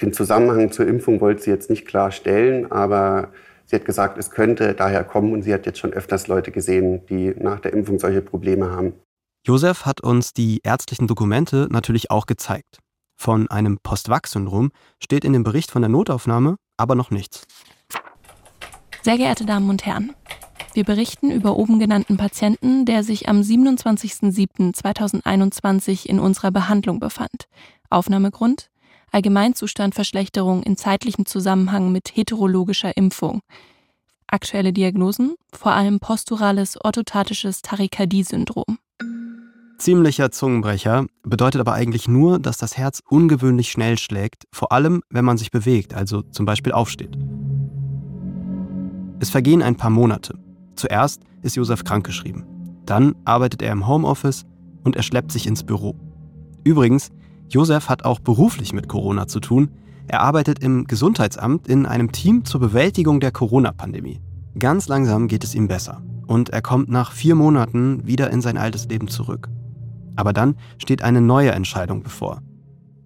Den 0.00 0.12
Zusammenhang 0.12 0.70
zur 0.70 0.86
Impfung 0.86 1.20
wollte 1.20 1.42
sie 1.42 1.50
jetzt 1.50 1.70
nicht 1.70 1.86
klar 1.86 2.12
stellen, 2.12 2.70
aber 2.70 3.30
sie 3.72 3.76
hat 3.76 3.84
gesagt, 3.86 4.18
es 4.18 4.30
könnte 4.30 4.74
daher 4.74 5.02
kommen 5.02 5.32
und 5.32 5.40
sie 5.42 5.54
hat 5.54 5.64
jetzt 5.64 5.78
schon 5.78 5.94
öfters 5.94 6.28
Leute 6.28 6.52
gesehen, 6.52 7.06
die 7.06 7.34
nach 7.38 7.58
der 7.58 7.72
Impfung 7.72 7.98
solche 7.98 8.20
Probleme 8.20 8.70
haben. 8.70 8.92
Josef 9.46 9.86
hat 9.86 10.02
uns 10.02 10.34
die 10.34 10.60
ärztlichen 10.62 11.06
Dokumente 11.08 11.68
natürlich 11.70 12.10
auch 12.10 12.26
gezeigt. 12.26 12.80
Von 13.16 13.50
einem 13.50 13.78
Post-Vax-Syndrom 13.82 14.72
steht 15.02 15.24
in 15.24 15.32
dem 15.32 15.42
Bericht 15.42 15.70
von 15.70 15.80
der 15.80 15.88
Notaufnahme 15.88 16.56
aber 16.76 16.96
noch 16.96 17.10
nichts. 17.10 17.46
Sehr 19.00 19.16
geehrte 19.16 19.46
Damen 19.46 19.70
und 19.70 19.86
Herren, 19.86 20.12
wir 20.74 20.84
berichten 20.84 21.30
über 21.30 21.56
oben 21.56 21.78
genannten 21.78 22.18
Patienten, 22.18 22.84
der 22.84 23.04
sich 23.04 23.26
am 23.28 23.40
27.07.2021 23.40 26.04
in 26.06 26.20
unserer 26.20 26.50
Behandlung 26.50 27.00
befand. 27.00 27.46
Aufnahmegrund 27.88 28.68
Allgemeinzustandverschlechterung 29.12 30.62
in 30.62 30.76
zeitlichem 30.76 31.26
Zusammenhang 31.26 31.92
mit 31.92 32.16
heterologischer 32.16 32.96
Impfung. 32.96 33.42
Aktuelle 34.26 34.72
Diagnosen 34.72 35.34
vor 35.52 35.72
allem 35.72 36.00
posturales 36.00 36.82
orthotatisches 36.82 37.60
Tachykardie-Syndrom. 37.62 38.78
Ziemlicher 39.78 40.30
Zungenbrecher 40.30 41.06
bedeutet 41.22 41.60
aber 41.60 41.74
eigentlich 41.74 42.08
nur, 42.08 42.38
dass 42.38 42.56
das 42.56 42.78
Herz 42.78 43.02
ungewöhnlich 43.08 43.70
schnell 43.70 43.98
schlägt, 43.98 44.44
vor 44.52 44.72
allem 44.72 45.02
wenn 45.10 45.24
man 45.24 45.38
sich 45.38 45.50
bewegt, 45.50 45.92
also 45.92 46.22
zum 46.22 46.46
Beispiel 46.46 46.72
aufsteht. 46.72 47.18
Es 49.18 49.30
vergehen 49.30 49.62
ein 49.62 49.76
paar 49.76 49.90
Monate. 49.90 50.38
Zuerst 50.76 51.22
ist 51.42 51.56
Josef 51.56 51.84
krankgeschrieben. 51.84 52.44
Dann 52.86 53.14
arbeitet 53.24 53.62
er 53.62 53.72
im 53.72 53.86
Homeoffice 53.86 54.44
und 54.82 54.96
er 54.96 55.02
schleppt 55.02 55.32
sich 55.32 55.46
ins 55.46 55.64
Büro. 55.64 55.94
Übrigens, 56.64 57.10
Josef 57.52 57.90
hat 57.90 58.06
auch 58.06 58.18
beruflich 58.18 58.72
mit 58.72 58.88
Corona 58.88 59.26
zu 59.28 59.38
tun. 59.38 59.68
Er 60.08 60.22
arbeitet 60.22 60.60
im 60.60 60.86
Gesundheitsamt 60.86 61.68
in 61.68 61.84
einem 61.84 62.10
Team 62.10 62.46
zur 62.46 62.60
Bewältigung 62.60 63.20
der 63.20 63.30
Corona-Pandemie. 63.30 64.22
Ganz 64.58 64.88
langsam 64.88 65.28
geht 65.28 65.44
es 65.44 65.54
ihm 65.54 65.68
besser 65.68 66.00
und 66.26 66.48
er 66.48 66.62
kommt 66.62 66.88
nach 66.88 67.12
vier 67.12 67.34
Monaten 67.34 68.06
wieder 68.06 68.30
in 68.30 68.40
sein 68.40 68.56
altes 68.56 68.88
Leben 68.88 69.08
zurück. 69.08 69.50
Aber 70.16 70.32
dann 70.32 70.56
steht 70.78 71.02
eine 71.02 71.20
neue 71.20 71.50
Entscheidung 71.50 72.02
bevor. 72.02 72.40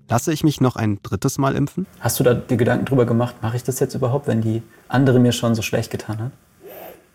Lasse 0.09 0.33
ich 0.33 0.45
mich 0.45 0.61
noch 0.61 0.77
ein 0.77 1.01
drittes 1.03 1.39
Mal 1.39 1.57
impfen? 1.57 1.85
Hast 1.99 2.21
du 2.21 2.25
da 2.25 2.35
die 2.35 2.57
Gedanken 2.57 2.85
drüber 2.85 3.05
gemacht, 3.05 3.35
mache 3.43 3.57
ich 3.57 3.65
das 3.65 3.81
jetzt 3.81 3.97
überhaupt, 3.97 4.29
wenn 4.29 4.43
die 4.43 4.63
andere 4.87 5.19
mir 5.19 5.33
schon 5.33 5.57
so 5.57 5.63
schlecht 5.63 5.91
getan 5.91 6.31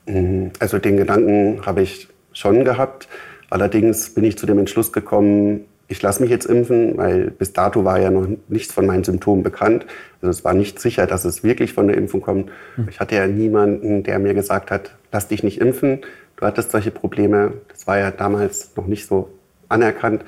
hat? 0.05 0.53
Also 0.59 0.79
den 0.79 0.97
Gedanken 0.97 1.65
habe 1.65 1.81
ich 1.81 2.09
schon 2.33 2.65
gehabt. 2.65 3.07
Allerdings 3.49 4.13
bin 4.13 4.25
ich 4.25 4.37
zu 4.37 4.45
dem 4.45 4.59
Entschluss 4.59 4.91
gekommen, 4.91 5.61
ich 5.91 6.01
lasse 6.01 6.21
mich 6.21 6.31
jetzt 6.31 6.45
impfen, 6.45 6.97
weil 6.97 7.31
bis 7.31 7.51
dato 7.51 7.83
war 7.83 7.99
ja 7.99 8.09
noch 8.09 8.25
nichts 8.47 8.73
von 8.73 8.85
meinen 8.85 9.03
Symptomen 9.03 9.43
bekannt. 9.43 9.85
Also 10.21 10.29
es 10.29 10.45
war 10.45 10.53
nicht 10.53 10.79
sicher, 10.79 11.05
dass 11.05 11.25
es 11.25 11.43
wirklich 11.43 11.73
von 11.73 11.87
der 11.87 11.97
Impfung 11.97 12.21
kommt. 12.21 12.49
Ich 12.89 13.01
hatte 13.01 13.15
ja 13.15 13.27
niemanden, 13.27 14.03
der 14.03 14.17
mir 14.19 14.33
gesagt 14.33 14.71
hat, 14.71 14.95
lass 15.11 15.27
dich 15.27 15.43
nicht 15.43 15.59
impfen, 15.59 15.99
du 16.37 16.45
hattest 16.45 16.71
solche 16.71 16.91
Probleme. 16.91 17.53
Das 17.67 17.87
war 17.87 17.99
ja 17.99 18.09
damals 18.09 18.71
noch 18.77 18.87
nicht 18.87 19.05
so 19.05 19.33
anerkannt. 19.67 20.23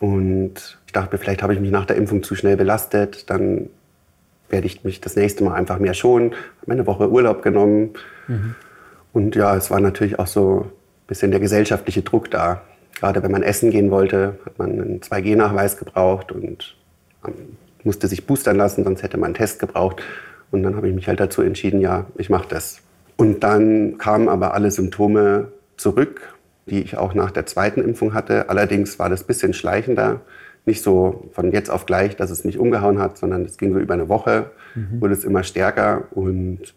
Und 0.00 0.78
ich 0.86 0.92
dachte, 0.92 1.16
vielleicht 1.16 1.44
habe 1.44 1.54
ich 1.54 1.60
mich 1.60 1.70
nach 1.70 1.86
der 1.86 1.96
Impfung 1.96 2.24
zu 2.24 2.34
schnell 2.34 2.56
belastet, 2.56 3.30
dann 3.30 3.70
werde 4.48 4.66
ich 4.66 4.82
mich 4.82 5.00
das 5.00 5.14
nächste 5.14 5.44
Mal 5.44 5.54
einfach 5.54 5.78
mehr 5.78 5.94
schonen. 5.94 6.32
Habe 6.32 6.66
mir 6.66 6.74
eine 6.74 6.86
Woche 6.86 7.08
Urlaub 7.08 7.42
genommen. 7.42 7.90
Und 9.12 9.36
ja, 9.36 9.56
es 9.56 9.70
war 9.70 9.78
natürlich 9.78 10.18
auch 10.18 10.26
so 10.26 10.66
ein 10.66 11.06
bisschen 11.06 11.30
der 11.30 11.38
gesellschaftliche 11.38 12.02
Druck 12.02 12.32
da. 12.32 12.62
Gerade 12.94 13.22
wenn 13.22 13.30
man 13.30 13.42
essen 13.42 13.70
gehen 13.70 13.90
wollte, 13.90 14.38
hat 14.44 14.58
man 14.58 14.72
einen 14.72 15.00
2G-Nachweis 15.00 15.76
gebraucht 15.76 16.32
und 16.32 16.76
musste 17.84 18.06
sich 18.06 18.26
boostern 18.26 18.56
lassen, 18.56 18.84
sonst 18.84 19.02
hätte 19.02 19.16
man 19.16 19.28
einen 19.28 19.34
Test 19.34 19.58
gebraucht. 19.58 20.02
Und 20.50 20.62
dann 20.62 20.76
habe 20.76 20.88
ich 20.88 20.94
mich 20.94 21.08
halt 21.08 21.20
dazu 21.20 21.42
entschieden, 21.42 21.80
ja, 21.80 22.06
ich 22.16 22.30
mache 22.30 22.48
das. 22.48 22.80
Und 23.16 23.42
dann 23.42 23.98
kamen 23.98 24.28
aber 24.28 24.54
alle 24.54 24.70
Symptome 24.70 25.48
zurück, 25.76 26.34
die 26.66 26.82
ich 26.82 26.96
auch 26.96 27.14
nach 27.14 27.30
der 27.30 27.46
zweiten 27.46 27.82
Impfung 27.82 28.14
hatte. 28.14 28.48
Allerdings 28.48 28.98
war 28.98 29.08
das 29.08 29.24
ein 29.24 29.26
bisschen 29.26 29.54
schleichender. 29.54 30.20
Nicht 30.64 30.82
so 30.82 31.28
von 31.32 31.50
jetzt 31.50 31.70
auf 31.70 31.86
gleich, 31.86 32.14
dass 32.16 32.30
es 32.30 32.44
mich 32.44 32.58
umgehauen 32.58 33.00
hat, 33.00 33.18
sondern 33.18 33.44
es 33.44 33.58
ging 33.58 33.72
so 33.72 33.80
über 33.80 33.94
eine 33.94 34.08
Woche, 34.08 34.50
mhm. 34.74 35.00
wurde 35.00 35.14
es 35.14 35.24
immer 35.24 35.42
stärker 35.42 36.04
und 36.12 36.74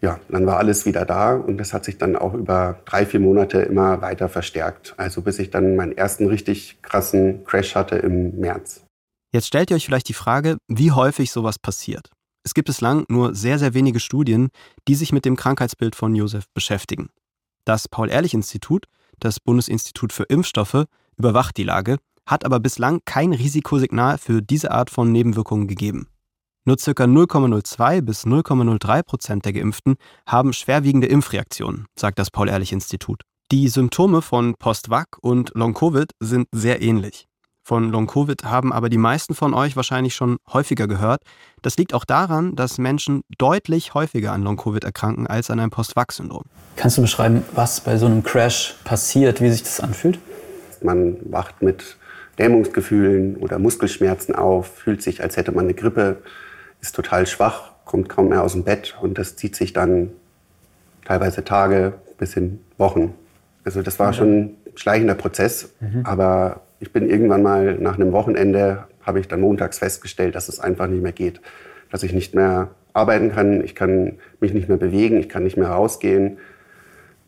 ja, 0.00 0.18
dann 0.28 0.46
war 0.46 0.56
alles 0.56 0.86
wieder 0.86 1.04
da 1.04 1.34
und 1.34 1.58
das 1.58 1.74
hat 1.74 1.84
sich 1.84 1.98
dann 1.98 2.16
auch 2.16 2.34
über 2.34 2.80
drei, 2.86 3.04
vier 3.04 3.20
Monate 3.20 3.60
immer 3.60 4.00
weiter 4.00 4.28
verstärkt. 4.28 4.94
Also 4.96 5.20
bis 5.20 5.38
ich 5.38 5.50
dann 5.50 5.76
meinen 5.76 5.96
ersten 5.96 6.26
richtig 6.26 6.78
krassen 6.82 7.44
Crash 7.44 7.74
hatte 7.74 7.96
im 7.96 8.38
März. 8.40 8.82
Jetzt 9.32 9.46
stellt 9.46 9.70
ihr 9.70 9.76
euch 9.76 9.84
vielleicht 9.84 10.08
die 10.08 10.14
Frage, 10.14 10.56
wie 10.68 10.92
häufig 10.92 11.30
sowas 11.30 11.58
passiert. 11.58 12.10
Es 12.42 12.54
gibt 12.54 12.66
bislang 12.66 13.04
nur 13.08 13.34
sehr, 13.34 13.58
sehr 13.58 13.74
wenige 13.74 14.00
Studien, 14.00 14.48
die 14.88 14.94
sich 14.94 15.12
mit 15.12 15.24
dem 15.24 15.36
Krankheitsbild 15.36 15.94
von 15.94 16.14
Josef 16.14 16.46
beschäftigen. 16.54 17.10
Das 17.66 17.86
Paul-Ehrlich-Institut, 17.86 18.86
das 19.18 19.38
Bundesinstitut 19.38 20.12
für 20.12 20.24
Impfstoffe, 20.24 20.86
überwacht 21.18 21.58
die 21.58 21.64
Lage, 21.64 21.98
hat 22.26 22.46
aber 22.46 22.58
bislang 22.58 23.00
kein 23.04 23.32
Risikosignal 23.32 24.16
für 24.16 24.40
diese 24.40 24.70
Art 24.70 24.88
von 24.88 25.12
Nebenwirkungen 25.12 25.68
gegeben. 25.68 26.08
Nur 26.66 26.76
ca. 26.76 26.90
0,02 26.90 28.02
bis 28.02 28.26
0,03 28.26 29.02
Prozent 29.02 29.44
der 29.46 29.54
Geimpften 29.54 29.96
haben 30.26 30.52
schwerwiegende 30.52 31.06
Impfreaktionen, 31.06 31.86
sagt 31.98 32.18
das 32.18 32.30
Paul-Ehrlich-Institut. 32.30 33.22
Die 33.50 33.68
Symptome 33.68 34.20
von 34.20 34.54
Post-Vac 34.58 35.16
und 35.22 35.52
Long-Covid 35.54 36.12
sind 36.20 36.48
sehr 36.52 36.82
ähnlich. 36.82 37.26
Von 37.62 37.90
Long-Covid 37.90 38.44
haben 38.44 38.74
aber 38.74 38.90
die 38.90 38.98
meisten 38.98 39.34
von 39.34 39.54
euch 39.54 39.74
wahrscheinlich 39.74 40.14
schon 40.14 40.36
häufiger 40.52 40.86
gehört. 40.86 41.22
Das 41.62 41.78
liegt 41.78 41.94
auch 41.94 42.04
daran, 42.04 42.56
dass 42.56 42.76
Menschen 42.76 43.22
deutlich 43.38 43.94
häufiger 43.94 44.32
an 44.32 44.42
Long-Covid 44.42 44.84
erkranken 44.84 45.26
als 45.26 45.50
an 45.50 45.60
einem 45.60 45.70
Post-Vac-Syndrom. 45.70 46.42
Kannst 46.76 46.98
du 46.98 47.02
beschreiben, 47.02 47.42
was 47.54 47.80
bei 47.80 47.96
so 47.96 48.04
einem 48.04 48.22
Crash 48.22 48.74
passiert, 48.84 49.40
wie 49.40 49.50
sich 49.50 49.62
das 49.62 49.80
anfühlt? 49.80 50.18
Man 50.82 51.16
wacht 51.32 51.62
mit 51.62 51.96
Lähmungsgefühlen 52.36 53.36
oder 53.36 53.58
Muskelschmerzen 53.58 54.34
auf, 54.34 54.76
fühlt 54.76 55.02
sich, 55.02 55.22
als 55.22 55.38
hätte 55.38 55.52
man 55.52 55.64
eine 55.64 55.74
Grippe, 55.74 56.22
ist 56.80 56.94
total 56.94 57.26
schwach, 57.26 57.72
kommt 57.84 58.08
kaum 58.08 58.28
mehr 58.28 58.42
aus 58.42 58.52
dem 58.52 58.64
Bett 58.64 58.96
und 59.00 59.18
das 59.18 59.36
zieht 59.36 59.56
sich 59.56 59.72
dann 59.72 60.10
teilweise 61.04 61.44
Tage 61.44 61.94
bis 62.18 62.34
hin 62.34 62.60
Wochen. 62.78 63.14
Also 63.64 63.82
das 63.82 63.98
war 63.98 64.12
schon 64.12 64.38
ein 64.38 64.56
schleichender 64.74 65.14
Prozess, 65.14 65.74
mhm. 65.80 66.02
aber 66.04 66.62
ich 66.78 66.92
bin 66.92 67.08
irgendwann 67.08 67.42
mal 67.42 67.74
nach 67.74 67.96
einem 67.96 68.12
Wochenende, 68.12 68.84
habe 69.02 69.20
ich 69.20 69.28
dann 69.28 69.40
montags 69.40 69.78
festgestellt, 69.78 70.34
dass 70.34 70.48
es 70.48 70.60
einfach 70.60 70.86
nicht 70.86 71.02
mehr 71.02 71.12
geht, 71.12 71.40
dass 71.90 72.02
ich 72.02 72.12
nicht 72.12 72.34
mehr 72.34 72.70
arbeiten 72.92 73.32
kann, 73.32 73.62
ich 73.64 73.74
kann 73.74 74.18
mich 74.40 74.54
nicht 74.54 74.68
mehr 74.68 74.78
bewegen, 74.78 75.18
ich 75.18 75.28
kann 75.28 75.42
nicht 75.42 75.56
mehr 75.56 75.68
rausgehen, 75.68 76.38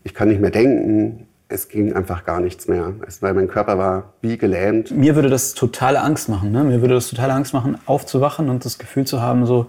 ich 0.05 0.15
kann 0.15 0.29
nicht 0.29 0.41
mehr 0.41 0.51
denken, 0.51 1.27
es 1.53 1.69
ging 1.69 1.93
einfach 1.93 2.25
gar 2.25 2.41
nichts 2.41 2.67
mehr, 2.67 2.95
es, 3.07 3.21
weil 3.23 3.35
mein 3.35 3.47
Körper 3.47 3.79
war 3.79 4.15
wie 4.23 4.39
gelähmt. 4.39 4.91
Mir 4.91 5.15
würde 5.15 5.29
das 5.29 5.55
totale 5.55 6.01
Angst 6.01 6.29
machen. 6.29 6.51
Ne? 6.51 6.65
Mir 6.65 6.81
würde 6.81 6.95
das 6.95 7.09
totale 7.09 7.35
Angst 7.35 7.53
machen, 7.53 7.79
aufzuwachen 7.87 8.49
und 8.49 8.65
das 8.65 8.79
Gefühl 8.79 9.05
zu 9.05 9.21
haben, 9.21 9.47
so 9.47 9.67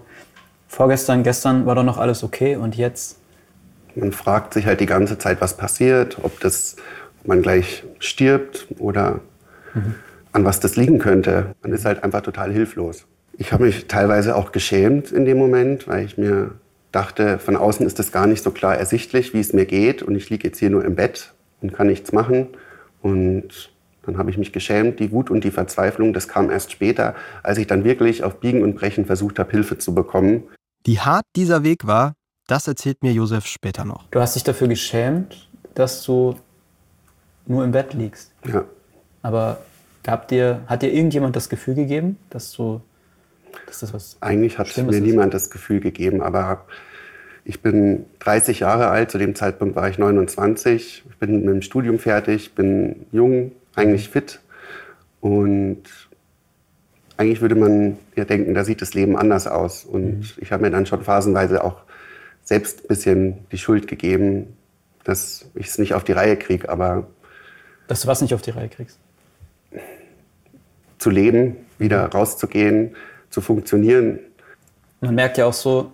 vorgestern, 0.66 1.22
gestern 1.22 1.66
war 1.66 1.74
doch 1.74 1.84
noch 1.84 1.98
alles 1.98 2.24
okay 2.24 2.56
und 2.56 2.76
jetzt. 2.76 3.18
Man 3.94 4.12
fragt 4.12 4.54
sich 4.54 4.66
halt 4.66 4.80
die 4.80 4.86
ganze 4.86 5.18
Zeit, 5.18 5.40
was 5.40 5.56
passiert, 5.56 6.18
ob, 6.22 6.40
das, 6.40 6.76
ob 7.20 7.28
man 7.28 7.42
gleich 7.42 7.84
stirbt 7.98 8.66
oder 8.78 9.20
mhm. 9.74 9.94
an 10.32 10.44
was 10.44 10.60
das 10.60 10.76
liegen 10.76 10.98
könnte. 10.98 11.54
Man 11.62 11.72
ist 11.72 11.84
halt 11.84 12.02
einfach 12.02 12.22
total 12.22 12.50
hilflos. 12.50 13.06
Ich 13.36 13.52
habe 13.52 13.64
mich 13.64 13.86
teilweise 13.86 14.36
auch 14.36 14.52
geschämt 14.52 15.12
in 15.12 15.24
dem 15.24 15.38
Moment, 15.38 15.86
weil 15.86 16.04
ich 16.04 16.16
mir 16.16 16.52
dachte, 16.92 17.38
von 17.38 17.56
außen 17.56 17.84
ist 17.84 17.98
das 17.98 18.10
gar 18.10 18.26
nicht 18.26 18.42
so 18.42 18.52
klar 18.52 18.76
ersichtlich, 18.76 19.34
wie 19.34 19.40
es 19.40 19.52
mir 19.52 19.66
geht 19.66 20.02
und 20.02 20.14
ich 20.14 20.30
liege 20.30 20.48
jetzt 20.48 20.58
hier 20.58 20.70
nur 20.70 20.84
im 20.84 20.94
Bett 20.94 21.33
und 21.64 21.72
kann 21.72 21.86
nichts 21.86 22.12
machen. 22.12 22.48
Und 23.02 23.72
dann 24.02 24.18
habe 24.18 24.30
ich 24.30 24.38
mich 24.38 24.52
geschämt. 24.52 25.00
Die 25.00 25.10
Wut 25.10 25.30
und 25.30 25.44
die 25.44 25.50
Verzweiflung, 25.50 26.12
das 26.12 26.28
kam 26.28 26.50
erst 26.50 26.70
später, 26.70 27.14
als 27.42 27.58
ich 27.58 27.66
dann 27.66 27.84
wirklich 27.84 28.22
auf 28.22 28.38
Biegen 28.38 28.62
und 28.62 28.76
Brechen 28.76 29.06
versucht 29.06 29.38
habe, 29.38 29.50
Hilfe 29.50 29.78
zu 29.78 29.94
bekommen. 29.94 30.44
Wie 30.84 31.00
hart 31.00 31.24
dieser 31.34 31.64
Weg 31.64 31.86
war, 31.86 32.12
das 32.46 32.68
erzählt 32.68 33.02
mir 33.02 33.12
Josef 33.12 33.46
später 33.46 33.86
noch. 33.86 34.04
Du 34.10 34.20
hast 34.20 34.36
dich 34.36 34.44
dafür 34.44 34.68
geschämt, 34.68 35.48
dass 35.74 36.04
du 36.04 36.36
nur 37.46 37.64
im 37.64 37.72
Bett 37.72 37.94
liegst. 37.94 38.30
Ja. 38.46 38.64
Aber 39.22 39.62
gab 40.02 40.28
dir, 40.28 40.60
hat 40.66 40.82
dir 40.82 40.92
irgendjemand 40.92 41.34
das 41.34 41.48
Gefühl 41.48 41.74
gegeben, 41.74 42.18
dass 42.28 42.52
du, 42.52 42.82
dass 43.66 43.80
das 43.80 43.94
was 43.94 44.18
Eigentlich 44.20 44.58
hat 44.58 44.76
mir 44.76 45.00
niemand 45.00 45.32
das 45.32 45.48
Gefühl 45.48 45.80
gegeben, 45.80 46.20
aber 46.20 46.66
ich 47.44 47.60
bin 47.60 48.06
30 48.20 48.60
Jahre 48.60 48.88
alt, 48.88 49.10
zu 49.10 49.18
dem 49.18 49.34
Zeitpunkt 49.34 49.76
war 49.76 49.88
ich 49.88 49.98
29. 49.98 51.04
Ich 51.08 51.16
bin 51.18 51.44
mit 51.44 51.54
dem 51.54 51.62
Studium 51.62 51.98
fertig, 51.98 52.54
bin 52.54 53.06
jung, 53.12 53.52
eigentlich 53.74 54.08
fit. 54.08 54.40
Und 55.20 55.82
eigentlich 57.16 57.40
würde 57.42 57.54
man 57.54 57.98
ja 58.16 58.24
denken, 58.24 58.54
da 58.54 58.64
sieht 58.64 58.80
das 58.80 58.94
Leben 58.94 59.16
anders 59.16 59.46
aus. 59.46 59.84
Und 59.84 60.18
mhm. 60.18 60.24
ich 60.38 60.52
habe 60.52 60.62
mir 60.62 60.70
dann 60.70 60.86
schon 60.86 61.02
phasenweise 61.02 61.62
auch 61.62 61.82
selbst 62.42 62.84
ein 62.84 62.88
bisschen 62.88 63.46
die 63.52 63.58
Schuld 63.58 63.88
gegeben, 63.88 64.56
dass 65.04 65.46
ich 65.54 65.66
es 65.66 65.78
nicht 65.78 65.94
auf 65.94 66.04
die 66.04 66.12
Reihe 66.12 66.36
kriege. 66.36 66.68
Aber 66.70 67.06
dass 67.88 68.00
du 68.02 68.08
was 68.08 68.22
nicht 68.22 68.32
auf 68.32 68.42
die 68.42 68.50
Reihe 68.50 68.68
kriegst? 68.68 68.98
Zu 70.98 71.10
leben, 71.10 71.56
wieder 71.78 72.06
rauszugehen, 72.06 72.96
zu 73.28 73.42
funktionieren. 73.42 74.18
Man 75.00 75.14
merkt 75.14 75.36
ja 75.36 75.44
auch 75.44 75.52
so, 75.52 75.92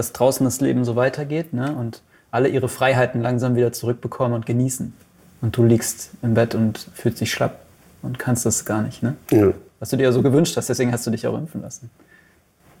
dass 0.00 0.12
draußen 0.14 0.44
das 0.44 0.62
Leben 0.62 0.84
so 0.86 0.96
weitergeht 0.96 1.52
ne? 1.52 1.76
und 1.76 2.02
alle 2.30 2.48
ihre 2.48 2.68
Freiheiten 2.68 3.20
langsam 3.20 3.54
wieder 3.54 3.70
zurückbekommen 3.70 4.32
und 4.32 4.46
genießen. 4.46 4.94
Und 5.42 5.56
du 5.56 5.62
liegst 5.62 6.12
im 6.22 6.32
Bett 6.32 6.54
und 6.54 6.78
fühlst 6.94 7.20
dich 7.20 7.30
schlapp 7.30 7.60
und 8.00 8.18
kannst 8.18 8.46
das 8.46 8.64
gar 8.64 8.80
nicht. 8.80 9.02
Ne? 9.02 9.16
Ja. 9.30 9.52
Was 9.78 9.90
du 9.90 9.98
dir 9.98 10.04
ja 10.04 10.12
so 10.12 10.22
gewünscht 10.22 10.56
hast, 10.56 10.70
deswegen 10.70 10.90
hast 10.90 11.06
du 11.06 11.10
dich 11.10 11.26
auch 11.26 11.36
impfen 11.36 11.60
lassen. 11.60 11.90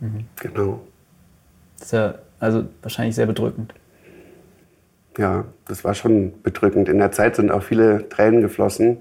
Mhm. 0.00 0.24
Genau. 0.36 0.80
Das 1.78 1.88
ist 1.88 1.92
ja 1.92 2.14
also 2.38 2.64
wahrscheinlich 2.80 3.14
sehr 3.14 3.26
bedrückend. 3.26 3.74
Ja, 5.18 5.44
das 5.68 5.84
war 5.84 5.94
schon 5.94 6.42
bedrückend. 6.42 6.88
In 6.88 6.98
der 6.98 7.12
Zeit 7.12 7.36
sind 7.36 7.50
auch 7.50 7.62
viele 7.62 8.08
Tränen 8.08 8.40
geflossen. 8.40 8.98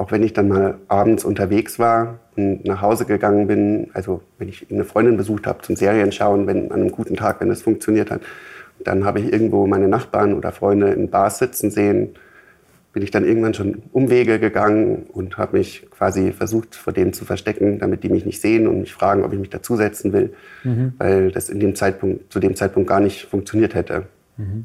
Auch 0.00 0.12
wenn 0.12 0.22
ich 0.22 0.32
dann 0.32 0.48
mal 0.48 0.78
abends 0.88 1.26
unterwegs 1.26 1.78
war 1.78 2.20
und 2.34 2.64
nach 2.64 2.80
Hause 2.80 3.04
gegangen 3.04 3.46
bin, 3.46 3.90
also 3.92 4.22
wenn 4.38 4.48
ich 4.48 4.66
eine 4.70 4.84
Freundin 4.84 5.18
besucht 5.18 5.46
habe 5.46 5.60
zum 5.60 5.76
Serienschauen, 5.76 6.46
wenn 6.46 6.72
an 6.72 6.80
einem 6.80 6.90
guten 6.90 7.16
Tag, 7.16 7.42
wenn 7.42 7.50
es 7.50 7.60
funktioniert 7.60 8.10
hat, 8.10 8.22
dann 8.82 9.04
habe 9.04 9.20
ich 9.20 9.30
irgendwo 9.30 9.66
meine 9.66 9.88
Nachbarn 9.88 10.32
oder 10.32 10.52
Freunde 10.52 10.88
in 10.92 11.10
Bars 11.10 11.36
sitzen 11.36 11.70
sehen, 11.70 12.14
bin 12.94 13.02
ich 13.02 13.10
dann 13.10 13.26
irgendwann 13.26 13.52
schon 13.52 13.82
Umwege 13.92 14.38
gegangen 14.38 15.02
und 15.12 15.36
habe 15.36 15.58
mich 15.58 15.86
quasi 15.90 16.32
versucht, 16.32 16.76
vor 16.76 16.94
denen 16.94 17.12
zu 17.12 17.26
verstecken, 17.26 17.78
damit 17.78 18.02
die 18.02 18.08
mich 18.08 18.24
nicht 18.24 18.40
sehen 18.40 18.68
und 18.68 18.80
mich 18.80 18.94
fragen, 18.94 19.22
ob 19.22 19.34
ich 19.34 19.38
mich 19.38 19.50
dazusetzen 19.50 20.14
will, 20.14 20.32
mhm. 20.64 20.94
weil 20.96 21.30
das 21.30 21.50
in 21.50 21.60
dem 21.60 21.74
Zeitpunkt, 21.74 22.32
zu 22.32 22.40
dem 22.40 22.56
Zeitpunkt 22.56 22.88
gar 22.88 23.00
nicht 23.00 23.26
funktioniert 23.26 23.74
hätte. 23.74 24.04
Mhm. 24.38 24.64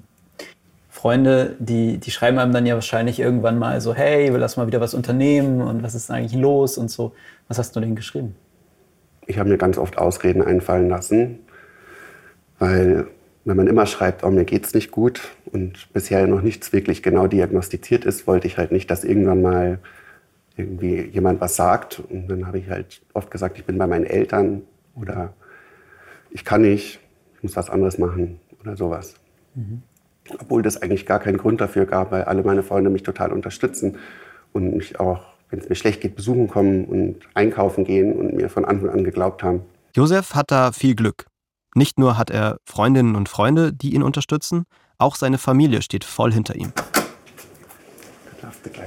Freunde, 1.06 1.56
die, 1.60 2.00
die 2.00 2.10
schreiben 2.10 2.40
einem 2.40 2.52
dann 2.52 2.66
ja 2.66 2.74
wahrscheinlich 2.74 3.20
irgendwann 3.20 3.60
mal 3.60 3.80
so, 3.80 3.94
hey, 3.94 4.28
lass 4.30 4.58
mal 4.58 4.66
wieder 4.66 4.82
was 4.82 4.96
unternehmen 4.96 5.62
und 5.62 5.84
was 5.84 5.94
ist 5.94 6.10
eigentlich 6.10 6.34
los 6.34 6.80
und 6.80 6.90
so. 6.90 7.14
Was 7.48 7.60
hast 7.60 7.76
du 7.76 7.80
denen 7.80 7.96
geschrieben? 7.96 8.36
Ich 9.28 9.38
habe 9.38 9.48
mir 9.48 9.60
ganz 9.60 9.78
oft 9.78 10.00
Ausreden 10.00 10.42
einfallen 10.42 10.90
lassen, 10.90 11.42
weil 12.58 13.06
wenn 13.44 13.56
man 13.56 13.68
immer 13.68 13.86
schreibt, 13.86 14.24
oh, 14.24 14.32
mir 14.32 14.46
geht's 14.46 14.74
nicht 14.74 14.90
gut 14.90 15.22
und 15.46 15.94
bisher 15.94 16.26
noch 16.26 16.42
nichts 16.42 16.74
wirklich 16.74 17.04
genau 17.04 17.28
diagnostiziert 17.28 18.04
ist, 18.04 18.26
wollte 18.26 18.48
ich 18.48 18.58
halt 18.58 18.72
nicht, 18.72 18.90
dass 18.90 19.04
irgendwann 19.04 19.44
mal 19.44 19.78
irgendwie 20.58 21.02
jemand 21.02 21.40
was 21.40 21.56
sagt. 21.56 22.00
Und 22.00 22.30
dann 22.30 22.48
habe 22.48 22.58
ich 22.58 22.68
halt 22.72 23.04
oft 23.14 23.30
gesagt, 23.30 23.60
ich 23.60 23.66
bin 23.66 23.78
bei 23.78 23.86
meinen 23.86 24.08
Eltern 24.08 24.64
oder 24.96 25.36
ich 26.32 26.44
kann 26.44 26.64
nicht, 26.64 27.00
ich 27.36 27.44
muss 27.44 27.56
was 27.56 27.70
anderes 27.70 28.00
machen 28.00 28.40
oder 28.60 28.76
sowas. 28.76 29.14
Mhm. 29.54 29.84
Obwohl 30.40 30.62
das 30.62 30.82
eigentlich 30.82 31.06
gar 31.06 31.20
keinen 31.20 31.38
Grund 31.38 31.62
dafür 31.62 31.86
gab, 31.86 32.12
weil 32.12 32.24
alle 32.24 32.44
meine 32.44 32.64
Freunde 32.64 32.90
mich 32.90 33.04
total 33.04 33.32
unterstützen 33.32 33.98
und 34.54 34.76
mich 34.76 35.00
auch, 35.00 35.20
wenn 35.50 35.60
es 35.60 35.70
mir 35.70 35.76
schlecht 35.76 36.02
geht, 36.02 36.16
besuchen 36.16 36.48
kommen 36.48 36.86
und 36.86 37.18
einkaufen 37.34 37.84
gehen 37.84 38.14
und 38.14 38.34
mir 38.34 38.50
von 38.50 38.66
Anfang 38.66 38.90
an 38.90 39.04
geglaubt 39.04 39.44
haben. 39.44 39.62
Josef 39.96 40.34
hat 40.34 40.52
da 40.52 40.72
viel 40.72 40.96
Glück. 40.96 41.26
Nicht 41.76 42.00
nur 42.00 42.18
hat 42.18 42.30
er 42.30 42.58
Freundinnen 42.66 43.16
und 43.16 43.30
Freunde, 43.30 43.74
die 43.74 43.94
ihn 43.94 44.02
unterstützen, 44.02 44.66
auch 44.98 45.16
seine 45.16 45.38
Familie 45.38 45.82
steht 45.82 46.04
voll 46.04 46.32
hinter 46.32 46.56
ihm. 46.56 46.72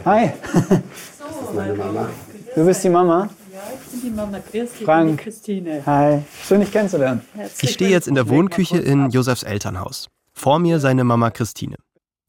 Hi. 0.05 0.31
So, 1.19 1.55
meine 1.55 1.75
Mama. 1.75 2.09
Du 2.55 2.65
bist 2.65 2.85
die 2.85 2.89
Mama? 2.91 3.29
Ja, 3.53 3.59
ich 3.73 3.91
bin 3.91 4.01
die 4.03 4.15
Mama. 4.15 4.39
Grüß 4.39 4.73
dich, 4.73 4.85
Frank. 4.85 5.21
Christine. 5.21 5.83
Hi. 5.87 6.23
Schön, 6.47 6.61
dich 6.61 6.71
kennenzulernen. 6.71 7.23
Ich 7.61 7.71
stehe 7.71 7.91
jetzt 7.91 8.07
in 8.07 8.15
der 8.15 8.29
Wohnküche 8.29 8.79
in 8.79 9.11
Josefs 9.11 9.43
Elternhaus. 9.43 10.09
Vor 10.39 10.61
mir 10.61 10.79
seine 10.79 11.03
Mama 11.03 11.33
Christine. 11.33 11.75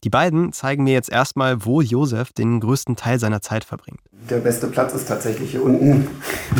Die 0.04 0.10
beiden 0.10 0.52
zeigen 0.52 0.84
mir 0.84 0.94
jetzt 0.94 1.12
erstmal, 1.12 1.64
wo 1.64 1.80
Josef 1.80 2.34
den 2.34 2.60
größten 2.60 2.96
Teil 2.96 3.20
seiner 3.20 3.40
Zeit 3.40 3.64
verbringt. 3.64 4.00
Der 4.12 4.40
beste 4.40 4.66
Platz 4.66 4.96
ist 4.96 5.08
tatsächlich 5.08 5.52
hier 5.52 5.64
unten 5.64 6.08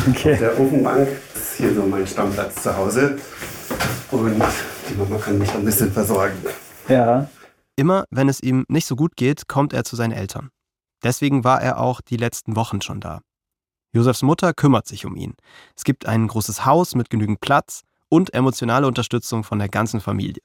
okay. 0.08 0.34
auf 0.34 0.38
der 0.38 0.60
Ofenbank. 0.60 1.08
hier 1.56 1.74
so 1.74 1.82
mein 1.82 2.06
Stammplatz 2.06 2.62
zu 2.62 2.76
Hause. 2.76 3.18
Und 4.12 4.40
die 4.88 4.94
Mama 4.94 5.16
kann 5.16 5.38
mich 5.38 5.52
ein 5.52 5.64
bisschen 5.64 5.90
versorgen. 5.90 6.38
Ja. 6.86 7.28
Immer 7.74 8.04
wenn 8.10 8.28
es 8.28 8.40
ihm 8.40 8.64
nicht 8.68 8.86
so 8.86 8.94
gut 8.94 9.16
geht, 9.16 9.48
kommt 9.48 9.72
er 9.72 9.82
zu 9.82 9.96
seinen 9.96 10.12
Eltern. 10.12 10.50
Deswegen 11.02 11.42
war 11.42 11.60
er 11.60 11.80
auch 11.80 12.00
die 12.00 12.16
letzten 12.16 12.54
Wochen 12.54 12.80
schon 12.80 13.00
da. 13.00 13.22
Josefs 13.92 14.22
Mutter 14.22 14.54
kümmert 14.54 14.86
sich 14.86 15.04
um 15.04 15.16
ihn. 15.16 15.34
Es 15.76 15.82
gibt 15.82 16.06
ein 16.06 16.28
großes 16.28 16.64
Haus 16.64 16.94
mit 16.94 17.10
genügend 17.10 17.40
Platz 17.40 17.82
und 18.08 18.34
emotionale 18.34 18.86
Unterstützung 18.86 19.42
von 19.42 19.58
der 19.58 19.68
ganzen 19.68 20.00
Familie. 20.00 20.40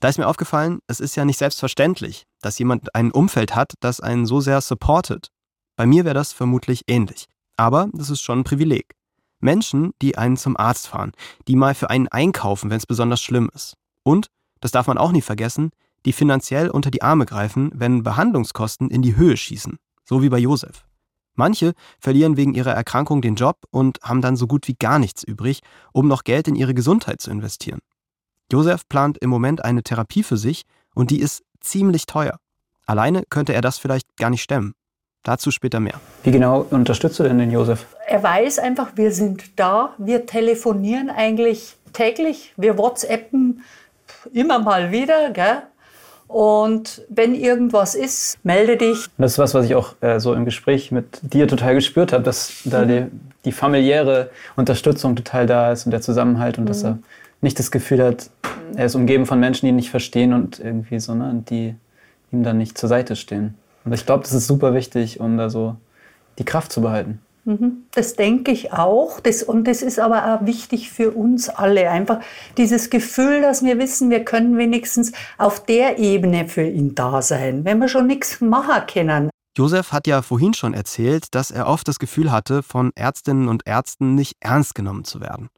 Da 0.00 0.08
ist 0.08 0.18
mir 0.18 0.28
aufgefallen, 0.28 0.78
es 0.86 1.00
ist 1.00 1.16
ja 1.16 1.24
nicht 1.24 1.38
selbstverständlich, 1.38 2.24
dass 2.40 2.58
jemand 2.58 2.94
ein 2.94 3.10
Umfeld 3.10 3.56
hat, 3.56 3.74
das 3.80 4.00
einen 4.00 4.26
so 4.26 4.40
sehr 4.40 4.60
supportet. 4.60 5.28
Bei 5.76 5.86
mir 5.86 6.04
wäre 6.04 6.14
das 6.14 6.32
vermutlich 6.32 6.84
ähnlich. 6.86 7.26
Aber 7.56 7.88
das 7.92 8.10
ist 8.10 8.20
schon 8.20 8.40
ein 8.40 8.44
Privileg. 8.44 8.94
Menschen, 9.40 9.92
die 10.00 10.16
einen 10.16 10.36
zum 10.36 10.56
Arzt 10.56 10.88
fahren, 10.88 11.12
die 11.48 11.56
mal 11.56 11.74
für 11.74 11.90
einen 11.90 12.08
einkaufen, 12.08 12.70
wenn 12.70 12.76
es 12.76 12.86
besonders 12.86 13.20
schlimm 13.20 13.50
ist. 13.54 13.74
Und, 14.04 14.28
das 14.60 14.70
darf 14.70 14.86
man 14.86 14.98
auch 14.98 15.12
nie 15.12 15.22
vergessen, 15.22 15.70
die 16.04 16.12
finanziell 16.12 16.70
unter 16.70 16.90
die 16.90 17.02
Arme 17.02 17.26
greifen, 17.26 17.70
wenn 17.74 18.02
Behandlungskosten 18.02 18.90
in 18.90 19.02
die 19.02 19.16
Höhe 19.16 19.36
schießen. 19.36 19.78
So 20.04 20.22
wie 20.22 20.28
bei 20.28 20.38
Josef. 20.38 20.84
Manche 21.34 21.74
verlieren 22.00 22.36
wegen 22.36 22.54
ihrer 22.54 22.72
Erkrankung 22.72 23.20
den 23.20 23.36
Job 23.36 23.58
und 23.70 23.98
haben 24.02 24.20
dann 24.20 24.36
so 24.36 24.46
gut 24.46 24.66
wie 24.66 24.74
gar 24.74 24.98
nichts 24.98 25.22
übrig, 25.22 25.60
um 25.92 26.08
noch 26.08 26.24
Geld 26.24 26.48
in 26.48 26.56
ihre 26.56 26.74
Gesundheit 26.74 27.20
zu 27.20 27.30
investieren. 27.30 27.80
Josef 28.50 28.88
plant 28.88 29.18
im 29.18 29.30
Moment 29.30 29.64
eine 29.64 29.82
Therapie 29.82 30.22
für 30.22 30.36
sich 30.36 30.62
und 30.94 31.10
die 31.10 31.20
ist 31.20 31.42
ziemlich 31.60 32.06
teuer. 32.06 32.38
Alleine 32.86 33.22
könnte 33.28 33.52
er 33.52 33.60
das 33.60 33.78
vielleicht 33.78 34.16
gar 34.16 34.30
nicht 34.30 34.42
stemmen. 34.42 34.74
Dazu 35.22 35.50
später 35.50 35.80
mehr. 35.80 36.00
Wie 36.22 36.30
genau 36.30 36.66
unterstützt 36.70 37.18
du 37.18 37.24
denn 37.24 37.38
den 37.38 37.50
Josef? 37.50 37.84
Er 38.06 38.22
weiß 38.22 38.58
einfach, 38.60 38.92
wir 38.94 39.12
sind 39.12 39.58
da. 39.58 39.94
Wir 39.98 40.24
telefonieren 40.24 41.10
eigentlich 41.10 41.76
täglich. 41.92 42.54
Wir 42.56 42.78
WhatsAppen 42.78 43.62
immer 44.32 44.58
mal 44.58 44.90
wieder. 44.90 45.30
Gell? 45.32 45.62
Und 46.28 47.02
wenn 47.08 47.34
irgendwas 47.34 47.94
ist, 47.94 48.38
melde 48.44 48.76
dich. 48.76 49.06
Das 49.18 49.32
ist 49.32 49.38
was, 49.38 49.54
was 49.54 49.66
ich 49.66 49.74
auch 49.74 49.94
äh, 50.00 50.20
so 50.20 50.32
im 50.34 50.44
Gespräch 50.44 50.92
mit 50.92 51.20
dir 51.22 51.48
total 51.48 51.74
gespürt 51.74 52.12
habe, 52.12 52.22
dass 52.22 52.62
da 52.64 52.84
die, 52.84 53.06
die, 53.44 53.52
familiäre 53.52 54.30
Unterstützung 54.56 55.16
total 55.16 55.46
da 55.46 55.72
ist 55.72 55.86
und 55.86 55.92
der 55.92 56.02
Zusammenhalt 56.02 56.58
und 56.58 56.64
mhm. 56.64 56.68
dass 56.68 56.84
er 56.84 56.98
nicht 57.40 57.58
das 57.58 57.70
Gefühl 57.70 58.02
hat, 58.02 58.30
er 58.74 58.86
ist 58.86 58.94
umgeben 58.94 59.26
von 59.26 59.40
Menschen, 59.40 59.66
die 59.66 59.70
ihn 59.70 59.76
nicht 59.76 59.90
verstehen 59.90 60.32
und 60.32 60.58
irgendwie 60.58 61.00
so, 61.00 61.14
ne, 61.14 61.44
die 61.48 61.74
ihm 62.32 62.42
dann 62.42 62.58
nicht 62.58 62.76
zur 62.76 62.88
Seite 62.88 63.16
stehen. 63.16 63.54
Und 63.84 63.92
ich 63.92 64.04
glaube, 64.04 64.24
das 64.24 64.32
ist 64.32 64.46
super 64.46 64.74
wichtig, 64.74 65.20
um 65.20 65.36
da 65.36 65.48
so 65.48 65.76
die 66.38 66.44
Kraft 66.44 66.72
zu 66.72 66.82
behalten. 66.82 67.20
Mhm. 67.44 67.84
Das 67.92 68.14
denke 68.14 68.50
ich 68.50 68.72
auch. 68.72 69.20
Das, 69.20 69.42
und 69.42 69.66
das 69.66 69.80
ist 69.80 69.98
aber 69.98 70.34
auch 70.34 70.46
wichtig 70.46 70.90
für 70.90 71.12
uns 71.12 71.48
alle. 71.48 71.90
Einfach 71.90 72.20
dieses 72.58 72.90
Gefühl, 72.90 73.40
dass 73.40 73.64
wir 73.64 73.78
wissen, 73.78 74.10
wir 74.10 74.24
können 74.24 74.58
wenigstens 74.58 75.12
auf 75.38 75.64
der 75.64 75.98
Ebene 75.98 76.46
für 76.46 76.64
ihn 76.64 76.94
da 76.94 77.22
sein, 77.22 77.64
wenn 77.64 77.78
wir 77.78 77.88
schon 77.88 78.06
nichts 78.06 78.40
machen 78.40 78.86
können. 78.92 79.30
Josef 79.56 79.92
hat 79.92 80.06
ja 80.06 80.22
vorhin 80.22 80.54
schon 80.54 80.74
erzählt, 80.74 81.34
dass 81.34 81.50
er 81.50 81.66
oft 81.66 81.88
das 81.88 81.98
Gefühl 81.98 82.30
hatte, 82.30 82.62
von 82.62 82.92
Ärztinnen 82.94 83.48
und 83.48 83.66
Ärzten 83.66 84.14
nicht 84.14 84.34
ernst 84.40 84.74
genommen 84.74 85.04
zu 85.04 85.20
werden. 85.20 85.48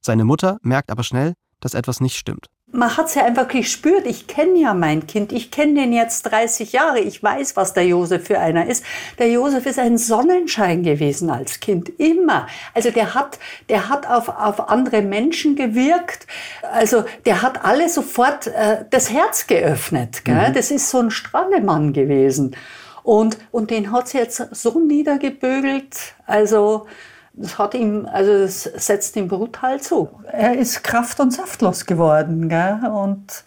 Seine 0.00 0.24
Mutter 0.24 0.58
merkt 0.62 0.90
aber 0.90 1.02
schnell, 1.02 1.34
dass 1.60 1.74
etwas 1.74 2.00
nicht 2.00 2.16
stimmt 2.16 2.48
man 2.72 2.96
hat 2.96 3.06
es 3.06 3.14
ja 3.14 3.24
einfach 3.24 3.48
gespürt. 3.48 4.06
Ich 4.06 4.26
kenne 4.26 4.58
ja 4.58 4.74
mein 4.74 5.06
Kind. 5.06 5.32
Ich 5.32 5.50
kenne 5.50 5.74
den 5.74 5.92
jetzt 5.92 6.22
30 6.22 6.72
Jahre. 6.72 7.00
Ich 7.00 7.22
weiß, 7.22 7.56
was 7.56 7.72
der 7.72 7.86
Josef 7.86 8.26
für 8.26 8.38
einer 8.38 8.66
ist. 8.66 8.84
Der 9.18 9.30
Josef 9.30 9.66
ist 9.66 9.78
ein 9.78 9.98
Sonnenschein 9.98 10.82
gewesen 10.82 11.30
als 11.30 11.60
Kind. 11.60 11.88
Immer. 11.88 12.46
Also 12.74 12.90
der 12.90 13.14
hat, 13.14 13.38
der 13.68 13.88
hat 13.88 14.08
auf, 14.08 14.28
auf 14.28 14.68
andere 14.68 15.02
Menschen 15.02 15.56
gewirkt. 15.56 16.26
Also 16.62 17.04
der 17.24 17.42
hat 17.42 17.64
alle 17.64 17.88
sofort 17.88 18.46
äh, 18.46 18.84
das 18.88 19.10
Herz 19.10 19.46
geöffnet. 19.46 20.24
Gell? 20.24 20.50
Mhm. 20.50 20.54
Das 20.54 20.70
ist 20.70 20.90
so 20.90 20.98
ein 20.98 21.10
Strahlemann 21.10 21.92
gewesen. 21.92 22.56
Und, 23.02 23.38
und 23.50 23.70
den 23.70 23.92
hat 23.92 24.08
sie 24.08 24.18
jetzt 24.18 24.46
so 24.52 24.78
niedergebügelt. 24.78 26.14
Also, 26.26 26.86
das 27.32 27.58
hat 27.58 27.74
ihm, 27.74 28.06
also 28.12 28.32
das 28.32 28.64
setzt 28.64 29.16
ihm 29.16 29.28
brutal 29.28 29.80
zu. 29.80 30.10
Er 30.30 30.58
ist 30.58 30.82
kraft- 30.82 31.20
und 31.20 31.32
saftlos 31.32 31.86
geworden. 31.86 32.48
Gell? 32.48 32.80
Und 32.92 33.44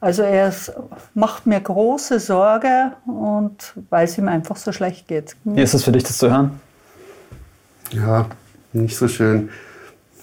also 0.00 0.22
er 0.22 0.52
macht 1.14 1.46
mir 1.46 1.60
große 1.60 2.20
Sorge 2.20 2.92
und 3.06 3.74
weil 3.90 4.04
es 4.04 4.18
ihm 4.18 4.28
einfach 4.28 4.56
so 4.56 4.72
schlecht 4.72 5.08
geht. 5.08 5.36
Wie 5.44 5.62
ist 5.62 5.74
es 5.74 5.84
für 5.84 5.92
dich, 5.92 6.02
das 6.02 6.18
zu 6.18 6.30
hören? 6.30 6.60
Ja, 7.90 8.26
nicht 8.72 8.96
so 8.96 9.08
schön. 9.08 9.50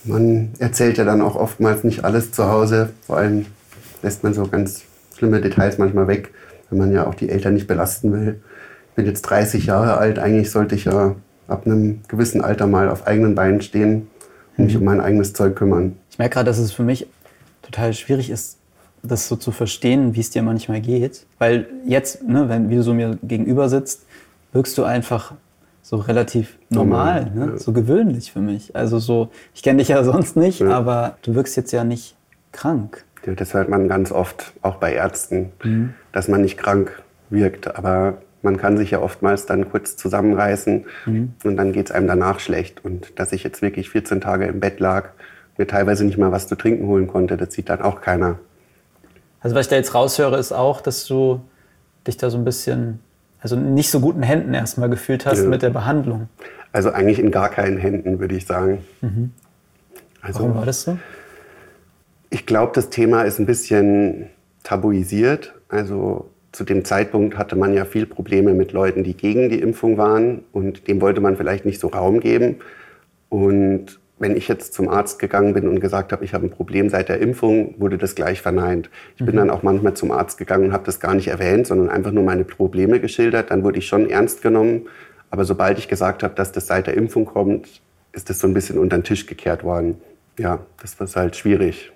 Man 0.03 0.53
erzählt 0.59 0.97
ja 0.97 1.03
dann 1.03 1.21
auch 1.21 1.35
oftmals 1.35 1.83
nicht 1.83 2.03
alles 2.03 2.31
zu 2.31 2.47
Hause. 2.47 2.91
Vor 3.05 3.17
allem 3.17 3.45
lässt 4.01 4.23
man 4.23 4.33
so 4.33 4.47
ganz 4.47 4.83
schlimme 5.17 5.41
Details 5.41 5.77
manchmal 5.77 6.07
weg, 6.07 6.33
wenn 6.69 6.79
man 6.79 6.91
ja 6.91 7.05
auch 7.05 7.15
die 7.15 7.29
Eltern 7.29 7.53
nicht 7.53 7.67
belasten 7.67 8.11
will. 8.11 8.41
Ich 8.89 8.95
bin 8.95 9.05
jetzt 9.05 9.21
30 9.23 9.67
Jahre 9.67 9.97
alt, 9.97 10.19
eigentlich 10.19 10.51
sollte 10.51 10.75
ich 10.75 10.85
ja 10.85 11.15
ab 11.51 11.65
einem 11.65 12.01
gewissen 12.07 12.41
Alter 12.41 12.67
mal 12.67 12.89
auf 12.89 13.07
eigenen 13.07 13.35
Beinen 13.35 13.61
stehen 13.61 14.07
und 14.57 14.65
mich 14.65 14.77
um 14.77 14.83
mein 14.83 15.01
eigenes 15.01 15.33
Zeug 15.33 15.55
kümmern. 15.55 15.97
Ich 16.09 16.17
merke 16.17 16.35
gerade, 16.35 16.45
dass 16.45 16.57
es 16.57 16.71
für 16.71 16.83
mich 16.83 17.07
total 17.61 17.93
schwierig 17.93 18.29
ist, 18.29 18.57
das 19.03 19.27
so 19.27 19.35
zu 19.35 19.51
verstehen, 19.51 20.15
wie 20.15 20.19
es 20.19 20.29
dir 20.29 20.43
manchmal 20.43 20.81
geht. 20.81 21.25
Weil 21.39 21.67
jetzt, 21.85 22.23
ne, 22.23 22.49
wenn, 22.49 22.69
wie 22.69 22.75
du 22.75 22.83
so 22.83 22.93
mir 22.93 23.17
gegenüber 23.23 23.69
sitzt, 23.69 24.05
wirkst 24.53 24.77
du 24.77 24.83
einfach 24.83 25.33
so 25.81 25.97
relativ 25.97 26.57
normal, 26.69 27.25
normal 27.25 27.47
ne? 27.47 27.51
ja. 27.53 27.57
so 27.57 27.73
gewöhnlich 27.73 28.31
für 28.31 28.39
mich. 28.39 28.75
Also 28.75 28.99
so, 28.99 29.29
ich 29.53 29.63
kenne 29.63 29.79
dich 29.79 29.89
ja 29.89 30.03
sonst 30.05 30.35
nicht, 30.35 30.59
ja. 30.59 30.69
aber 30.69 31.17
du 31.23 31.35
wirkst 31.35 31.57
jetzt 31.57 31.71
ja 31.71 31.83
nicht 31.83 32.15
krank. 32.51 33.03
Ja, 33.25 33.33
das 33.33 33.53
hört 33.53 33.69
man 33.69 33.87
ganz 33.87 34.11
oft, 34.11 34.53
auch 34.61 34.75
bei 34.75 34.93
Ärzten, 34.93 35.51
mhm. 35.63 35.93
dass 36.11 36.27
man 36.27 36.41
nicht 36.41 36.57
krank 36.57 37.01
wirkt. 37.29 37.75
Aber 37.75 38.17
man 38.43 38.57
kann 38.57 38.77
sich 38.77 38.91
ja 38.91 38.99
oftmals 38.99 39.45
dann 39.45 39.69
kurz 39.69 39.97
zusammenreißen 39.97 40.85
mhm. 41.05 41.33
und 41.43 41.57
dann 41.57 41.73
geht 41.73 41.87
es 41.87 41.91
einem 41.91 42.07
danach 42.07 42.39
schlecht. 42.39 42.83
Und 42.83 43.19
dass 43.19 43.31
ich 43.31 43.43
jetzt 43.43 43.61
wirklich 43.61 43.89
14 43.89 44.21
Tage 44.21 44.45
im 44.45 44.59
Bett 44.59 44.79
lag, 44.79 45.09
mir 45.57 45.67
teilweise 45.67 46.05
nicht 46.05 46.17
mal 46.17 46.31
was 46.31 46.47
zu 46.47 46.55
trinken 46.55 46.87
holen 46.87 47.07
konnte, 47.07 47.37
das 47.37 47.53
sieht 47.53 47.69
dann 47.69 47.81
auch 47.81 48.01
keiner. 48.01 48.39
Also 49.41 49.55
was 49.55 49.65
ich 49.65 49.69
da 49.69 49.75
jetzt 49.75 49.93
raushöre, 49.93 50.37
ist 50.37 50.51
auch, 50.51 50.81
dass 50.81 51.05
du 51.05 51.41
dich 52.07 52.17
da 52.17 52.29
so 52.29 52.37
ein 52.37 52.45
bisschen, 52.45 52.99
also 53.41 53.55
nicht 53.55 53.89
so 53.91 53.99
guten 53.99 54.23
Händen 54.23 54.53
erstmal 54.53 54.89
gefühlt 54.89 55.25
hast 55.25 55.43
ja. 55.43 55.49
mit 55.49 55.61
der 55.61 55.69
Behandlung. 55.69 56.29
Also 56.71 56.91
eigentlich 56.91 57.19
in 57.19 57.31
gar 57.31 57.49
keinen 57.49 57.77
Händen, 57.77 58.19
würde 58.19 58.35
ich 58.35 58.45
sagen. 58.45 58.79
Mhm. 59.01 59.31
Also, 60.21 60.39
Warum 60.39 60.55
war 60.55 60.65
das 60.65 60.83
so? 60.83 60.97
Ich 62.29 62.45
glaube, 62.45 62.71
das 62.73 62.89
Thema 62.89 63.23
ist 63.23 63.39
ein 63.39 63.45
bisschen 63.45 64.29
tabuisiert. 64.63 65.53
Also 65.69 66.30
zu 66.51 66.63
dem 66.63 66.83
Zeitpunkt 66.83 67.37
hatte 67.37 67.55
man 67.55 67.73
ja 67.73 67.85
viel 67.85 68.05
Probleme 68.05 68.53
mit 68.53 68.73
Leuten, 68.73 69.03
die 69.03 69.15
gegen 69.15 69.49
die 69.49 69.61
Impfung 69.61 69.97
waren 69.97 70.43
und 70.51 70.87
dem 70.87 70.99
wollte 71.01 71.21
man 71.21 71.37
vielleicht 71.37 71.65
nicht 71.65 71.79
so 71.79 71.87
Raum 71.87 72.19
geben. 72.19 72.57
Und 73.29 73.99
wenn 74.19 74.35
ich 74.35 74.47
jetzt 74.47 74.73
zum 74.73 74.89
Arzt 74.89 75.17
gegangen 75.17 75.53
bin 75.53 75.67
und 75.67 75.79
gesagt 75.79 76.11
habe, 76.11 76.23
ich 76.23 76.33
habe 76.33 76.45
ein 76.45 76.51
Problem 76.51 76.89
seit 76.89 77.09
der 77.09 77.19
Impfung, 77.19 77.75
wurde 77.79 77.97
das 77.97 78.13
gleich 78.13 78.41
verneint. 78.41 78.89
Ich 79.17 79.25
bin 79.25 79.33
mhm. 79.35 79.39
dann 79.39 79.49
auch 79.49 79.63
manchmal 79.63 79.93
zum 79.93 80.11
Arzt 80.11 80.37
gegangen 80.37 80.65
und 80.65 80.73
habe 80.73 80.85
das 80.85 80.99
gar 80.99 81.15
nicht 81.15 81.27
erwähnt, 81.27 81.65
sondern 81.65 81.89
einfach 81.89 82.11
nur 82.11 82.23
meine 82.23 82.43
Probleme 82.43 82.99
geschildert. 82.99 83.49
Dann 83.49 83.63
wurde 83.63 83.79
ich 83.79 83.87
schon 83.87 84.09
ernst 84.09 84.41
genommen. 84.41 84.87
Aber 85.31 85.45
sobald 85.45 85.79
ich 85.79 85.87
gesagt 85.87 86.21
habe, 86.21 86.35
dass 86.35 86.51
das 86.51 86.67
seit 86.67 86.85
der 86.85 86.95
Impfung 86.95 87.25
kommt, 87.25 87.81
ist 88.11 88.29
das 88.29 88.39
so 88.39 88.47
ein 88.47 88.53
bisschen 88.53 88.77
unter 88.77 88.97
den 88.97 89.03
Tisch 89.05 89.25
gekehrt 89.25 89.63
worden. 89.63 89.95
Ja, 90.37 90.59
das 90.81 90.99
war 90.99 91.07
halt 91.07 91.35
schwierig. 91.35 91.91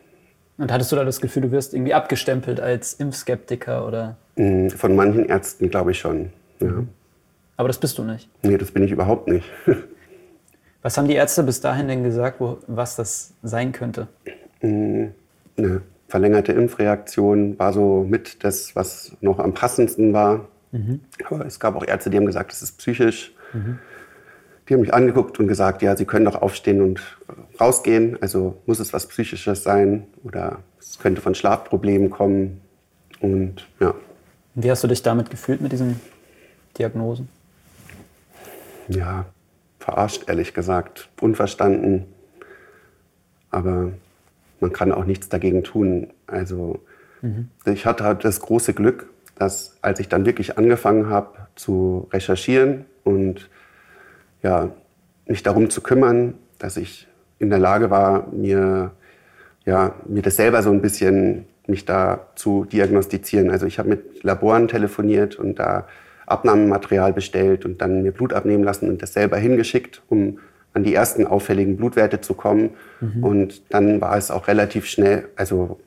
Und 0.58 0.72
hattest 0.72 0.92
du 0.92 0.96
da 0.96 1.04
das 1.04 1.20
Gefühl, 1.20 1.44
du 1.44 1.52
wirst 1.52 1.74
irgendwie 1.74 1.94
abgestempelt 1.94 2.60
als 2.60 2.94
Impfskeptiker 2.94 3.86
oder? 3.86 4.16
Mm, 4.36 4.70
von 4.70 4.96
manchen 4.96 5.26
Ärzten 5.26 5.70
glaube 5.70 5.92
ich 5.92 6.00
schon. 6.00 6.32
Ja. 6.60 6.68
Mhm. 6.68 6.90
Aber 7.58 7.68
das 7.68 7.78
bist 7.78 7.98
du 7.98 8.04
nicht? 8.04 8.30
Nee, 8.42 8.58
das 8.58 8.72
bin 8.72 8.84
ich 8.84 8.92
überhaupt 8.92 9.28
nicht. 9.28 9.46
was 10.82 10.98
haben 10.98 11.08
die 11.08 11.16
Ärzte 11.16 11.44
bis 11.44 11.62
dahin 11.62 11.88
denn 11.88 12.04
gesagt, 12.04 12.40
wo, 12.40 12.60
was 12.68 12.96
das 12.96 13.34
sein 13.44 13.72
könnte? 13.72 14.08
Mm, 14.62 15.08
eine 15.58 15.82
verlängerte 16.08 16.52
Impfreaktion 16.54 17.58
war 17.60 17.74
so 17.74 18.06
mit 18.08 18.44
das, 18.44 18.76
was 18.76 19.16
noch 19.22 19.40
am 19.40 19.54
passendsten 19.54 20.14
war. 20.14 20.48
Mhm. 20.72 21.02
Aber 21.30 21.46
es 21.46 21.60
gab 21.60 21.76
auch 21.76 21.86
Ärzte, 21.86 22.10
die 22.10 22.18
haben 22.18 22.26
gesagt, 22.26 22.52
es 22.52 22.62
ist 22.62 22.78
psychisch. 22.78 23.34
Mhm. 23.54 23.80
Die 24.68 24.74
haben 24.74 24.82
mich 24.82 24.94
angeguckt 24.94 25.40
und 25.40 25.48
gesagt, 25.48 25.82
ja, 25.82 25.96
Sie 25.96 26.06
können 26.06 26.26
doch 26.26 26.42
aufstehen 26.42 26.82
und 26.82 27.02
rausgehen. 27.60 28.18
Also 28.22 28.58
muss 28.66 28.80
es 28.80 28.94
was 28.94 29.08
Psychisches 29.08 29.64
sein 29.64 30.08
oder 30.24 30.60
es 30.80 30.98
könnte 31.00 31.22
von 31.22 31.36
Schlafproblemen 31.36 32.10
kommen. 32.10 32.62
Und 33.20 33.68
ja. 33.80 33.94
Wie 34.56 34.72
hast 34.72 34.84
du 34.84 34.88
dich 34.88 35.04
damit 35.04 35.30
gefühlt 35.30 35.62
mit 35.62 35.72
diesen 35.72 36.00
Diagnosen? 36.78 37.30
Ja, 38.88 39.26
verarscht, 39.80 40.28
ehrlich 40.28 40.54
gesagt. 40.54 41.10
Unverstanden. 41.22 42.06
Aber 43.52 43.92
man 44.60 44.74
kann 44.74 44.92
auch 44.92 45.06
nichts 45.06 45.30
dagegen 45.30 45.64
tun. 45.64 46.08
Also 46.28 46.80
mhm. 47.22 47.50
ich 47.66 47.86
hatte 47.86 48.04
halt 48.04 48.26
das 48.26 48.40
große 48.40 48.74
Glück, 48.74 49.10
dass 49.36 49.78
als 49.82 50.00
ich 50.00 50.10
dann 50.10 50.26
wirklich 50.26 50.58
angefangen 50.58 51.10
habe 51.10 51.48
zu 51.56 52.08
recherchieren 52.12 52.86
und 53.04 53.50
ja, 54.46 54.70
mich 55.26 55.42
darum 55.42 55.72
zu 55.72 55.82
kümmern, 55.82 56.36
dass 56.60 56.78
ich 56.78 57.08
in 57.40 57.50
der 57.50 57.58
Lage 57.58 57.90
war, 57.90 58.28
mir, 58.32 58.92
ja, 59.66 59.96
mir 60.08 60.22
das 60.22 60.36
selber 60.36 60.62
so 60.62 60.70
ein 60.70 60.82
bisschen 60.82 61.46
mich 61.66 61.84
da 61.86 62.28
zu 62.36 62.66
diagnostizieren. 62.66 63.50
Also 63.50 63.66
ich 63.66 63.80
habe 63.80 63.90
mit 63.90 64.24
Laboren 64.24 64.68
telefoniert 64.68 65.36
und 65.36 65.58
da 65.58 65.88
Abnahmematerial 66.28 67.12
bestellt 67.12 67.66
und 67.66 67.82
dann 67.82 68.04
mir 68.04 68.12
Blut 68.12 68.34
abnehmen 68.34 68.64
lassen 68.64 68.88
und 68.88 69.02
das 69.02 69.14
selber 69.14 69.38
hingeschickt, 69.38 70.04
um 70.10 70.38
an 70.74 70.84
die 70.84 70.94
ersten 70.94 71.26
auffälligen 71.26 71.76
Blutwerte 71.76 72.22
zu 72.22 72.36
kommen. 72.36 72.72
Mhm. 73.02 73.24
Und 73.24 73.74
dann 73.74 74.00
war 74.00 74.16
es 74.16 74.30
auch 74.30 74.48
relativ 74.48 74.86
schnell, 74.86 75.28
also 75.36 75.80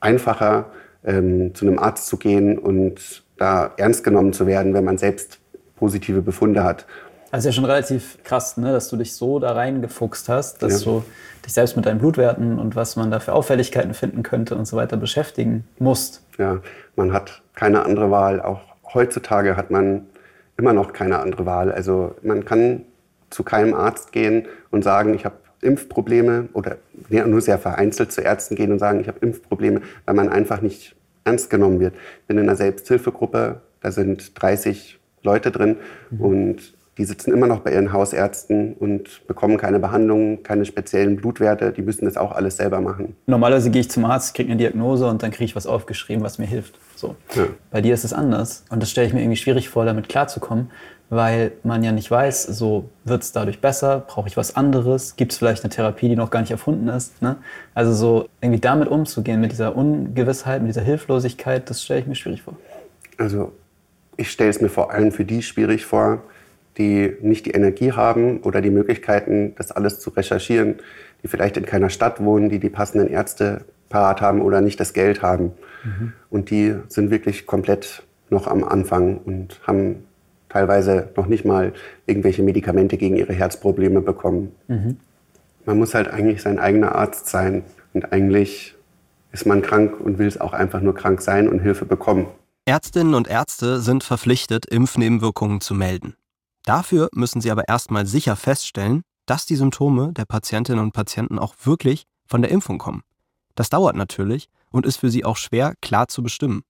einfacher, 0.00 0.66
ähm, 1.06 1.54
zu 1.54 1.66
einem 1.66 1.78
Arzt 1.78 2.06
zu 2.06 2.18
gehen 2.18 2.58
und 2.58 3.24
da 3.38 3.72
ernst 3.78 4.04
genommen 4.04 4.34
zu 4.34 4.46
werden, 4.46 4.74
wenn 4.74 4.84
man 4.84 4.98
selbst 4.98 5.40
positive 5.76 6.20
Befunde 6.22 6.64
hat. 6.64 6.86
Also 7.34 7.48
ja 7.48 7.52
schon 7.52 7.64
relativ 7.64 8.22
krass, 8.22 8.58
ne, 8.58 8.70
dass 8.70 8.88
du 8.88 8.96
dich 8.96 9.12
so 9.16 9.40
da 9.40 9.54
reingefuchst 9.54 10.28
hast, 10.28 10.62
dass 10.62 10.84
ja. 10.84 10.92
du 10.92 11.04
dich 11.44 11.52
selbst 11.52 11.74
mit 11.74 11.84
deinen 11.84 11.98
Blutwerten 11.98 12.60
und 12.60 12.76
was 12.76 12.94
man 12.94 13.10
da 13.10 13.18
für 13.18 13.32
Auffälligkeiten 13.32 13.92
finden 13.92 14.22
könnte 14.22 14.54
und 14.54 14.66
so 14.66 14.76
weiter 14.76 14.96
beschäftigen 14.96 15.64
musst. 15.80 16.22
Ja, 16.38 16.60
man 16.94 17.12
hat 17.12 17.42
keine 17.56 17.84
andere 17.84 18.12
Wahl. 18.12 18.40
Auch 18.40 18.60
heutzutage 18.94 19.56
hat 19.56 19.72
man 19.72 20.06
immer 20.56 20.72
noch 20.72 20.92
keine 20.92 21.18
andere 21.18 21.44
Wahl. 21.44 21.72
Also 21.72 22.14
man 22.22 22.44
kann 22.44 22.82
zu 23.30 23.42
keinem 23.42 23.74
Arzt 23.74 24.12
gehen 24.12 24.46
und 24.70 24.84
sagen, 24.84 25.12
ich 25.14 25.24
habe 25.24 25.34
Impfprobleme 25.60 26.50
oder 26.52 26.76
nur 27.08 27.40
sehr 27.40 27.58
vereinzelt 27.58 28.12
zu 28.12 28.20
Ärzten 28.20 28.54
gehen 28.54 28.70
und 28.70 28.78
sagen, 28.78 29.00
ich 29.00 29.08
habe 29.08 29.18
Impfprobleme, 29.18 29.82
weil 30.04 30.14
man 30.14 30.28
einfach 30.28 30.60
nicht 30.60 30.94
ernst 31.24 31.50
genommen 31.50 31.80
wird. 31.80 31.96
Ich 32.20 32.26
bin 32.28 32.38
in 32.38 32.44
einer 32.44 32.54
Selbsthilfegruppe, 32.54 33.60
da 33.80 33.90
sind 33.90 34.40
30 34.40 35.00
Leute 35.24 35.50
drin 35.50 35.78
mhm. 36.10 36.20
und 36.20 36.74
die 36.96 37.04
sitzen 37.04 37.32
immer 37.32 37.46
noch 37.46 37.60
bei 37.60 37.72
ihren 37.72 37.92
Hausärzten 37.92 38.74
und 38.74 39.26
bekommen 39.26 39.56
keine 39.56 39.80
Behandlung, 39.80 40.42
keine 40.42 40.64
speziellen 40.64 41.16
Blutwerte. 41.16 41.72
Die 41.72 41.82
müssen 41.82 42.04
das 42.04 42.16
auch 42.16 42.32
alles 42.32 42.56
selber 42.56 42.80
machen. 42.80 43.16
Normalerweise 43.26 43.70
gehe 43.70 43.80
ich 43.80 43.90
zum 43.90 44.04
Arzt, 44.04 44.34
kriege 44.34 44.50
eine 44.50 44.58
Diagnose 44.58 45.06
und 45.08 45.22
dann 45.22 45.32
kriege 45.32 45.44
ich 45.44 45.56
was 45.56 45.66
aufgeschrieben, 45.66 46.22
was 46.22 46.38
mir 46.38 46.46
hilft. 46.46 46.78
So. 46.94 47.16
Ja. 47.34 47.46
Bei 47.70 47.80
dir 47.80 47.94
ist 47.94 48.04
es 48.04 48.12
anders. 48.12 48.64
Und 48.70 48.80
das 48.80 48.90
stelle 48.90 49.08
ich 49.08 49.12
mir 49.12 49.20
irgendwie 49.20 49.36
schwierig 49.36 49.68
vor, 49.68 49.84
damit 49.84 50.08
klarzukommen, 50.08 50.70
weil 51.10 51.52
man 51.64 51.82
ja 51.82 51.90
nicht 51.90 52.10
weiß, 52.10 52.44
so 52.44 52.90
wird 53.04 53.24
es 53.24 53.32
dadurch 53.32 53.60
besser, 53.60 54.04
brauche 54.06 54.28
ich 54.28 54.36
was 54.36 54.54
anderes, 54.54 55.16
gibt 55.16 55.32
es 55.32 55.38
vielleicht 55.38 55.64
eine 55.64 55.70
Therapie, 55.70 56.08
die 56.08 56.16
noch 56.16 56.30
gar 56.30 56.40
nicht 56.40 56.52
erfunden 56.52 56.86
ist. 56.88 57.20
Ne? 57.22 57.36
Also 57.74 57.92
so 57.92 58.28
irgendwie 58.40 58.60
damit 58.60 58.88
umzugehen, 58.88 59.40
mit 59.40 59.50
dieser 59.50 59.74
Ungewissheit, 59.76 60.62
mit 60.62 60.70
dieser 60.70 60.82
Hilflosigkeit, 60.82 61.68
das 61.68 61.82
stelle 61.82 62.00
ich 62.00 62.06
mir 62.06 62.14
schwierig 62.14 62.42
vor. 62.42 62.56
Also 63.18 63.52
ich 64.16 64.30
stelle 64.30 64.50
es 64.50 64.60
mir 64.60 64.68
vor 64.68 64.92
allem 64.92 65.10
für 65.10 65.24
die 65.24 65.42
schwierig 65.42 65.84
vor, 65.84 66.22
die 66.78 67.16
nicht 67.20 67.46
die 67.46 67.52
Energie 67.52 67.92
haben 67.92 68.40
oder 68.40 68.60
die 68.60 68.70
Möglichkeiten, 68.70 69.54
das 69.56 69.70
alles 69.70 70.00
zu 70.00 70.10
recherchieren, 70.10 70.76
die 71.22 71.28
vielleicht 71.28 71.56
in 71.56 71.66
keiner 71.66 71.90
Stadt 71.90 72.22
wohnen, 72.22 72.48
die 72.48 72.58
die 72.58 72.68
passenden 72.68 73.08
Ärzte 73.08 73.64
parat 73.88 74.20
haben 74.20 74.42
oder 74.42 74.60
nicht 74.60 74.80
das 74.80 74.92
Geld 74.92 75.22
haben. 75.22 75.52
Mhm. 75.84 76.12
Und 76.30 76.50
die 76.50 76.74
sind 76.88 77.10
wirklich 77.10 77.46
komplett 77.46 78.02
noch 78.30 78.46
am 78.46 78.64
Anfang 78.64 79.18
und 79.18 79.60
haben 79.66 80.04
teilweise 80.48 81.10
noch 81.16 81.26
nicht 81.26 81.44
mal 81.44 81.72
irgendwelche 82.06 82.42
Medikamente 82.42 82.96
gegen 82.96 83.16
ihre 83.16 83.32
Herzprobleme 83.32 84.00
bekommen. 84.00 84.52
Mhm. 84.68 84.96
Man 85.66 85.78
muss 85.78 85.94
halt 85.94 86.08
eigentlich 86.08 86.42
sein 86.42 86.58
eigener 86.58 86.94
Arzt 86.94 87.28
sein 87.28 87.62
und 87.92 88.12
eigentlich 88.12 88.74
ist 89.32 89.46
man 89.46 89.62
krank 89.62 90.00
und 90.00 90.18
will 90.18 90.28
es 90.28 90.40
auch 90.40 90.52
einfach 90.52 90.80
nur 90.80 90.94
krank 90.94 91.20
sein 91.20 91.48
und 91.48 91.60
Hilfe 91.60 91.84
bekommen. 91.84 92.26
Ärztinnen 92.66 93.14
und 93.14 93.28
Ärzte 93.28 93.80
sind 93.80 94.04
verpflichtet, 94.04 94.64
Impfnebenwirkungen 94.66 95.60
zu 95.60 95.74
melden. 95.74 96.14
Dafür 96.64 97.08
müssen 97.12 97.40
sie 97.40 97.50
aber 97.50 97.68
erstmal 97.68 98.06
sicher 98.06 98.36
feststellen, 98.36 99.02
dass 99.26 99.46
die 99.46 99.56
Symptome 99.56 100.12
der 100.12 100.24
Patientinnen 100.24 100.82
und 100.82 100.92
Patienten 100.92 101.38
auch 101.38 101.54
wirklich 101.64 102.04
von 102.26 102.42
der 102.42 102.50
Impfung 102.50 102.78
kommen. 102.78 103.02
Das 103.54 103.70
dauert 103.70 103.96
natürlich 103.96 104.48
und 104.70 104.86
ist 104.86 104.96
für 104.98 105.10
sie 105.10 105.24
auch 105.24 105.36
schwer 105.36 105.74
klar 105.80 106.08
zu 106.08 106.22
bestimmen. 106.22 106.62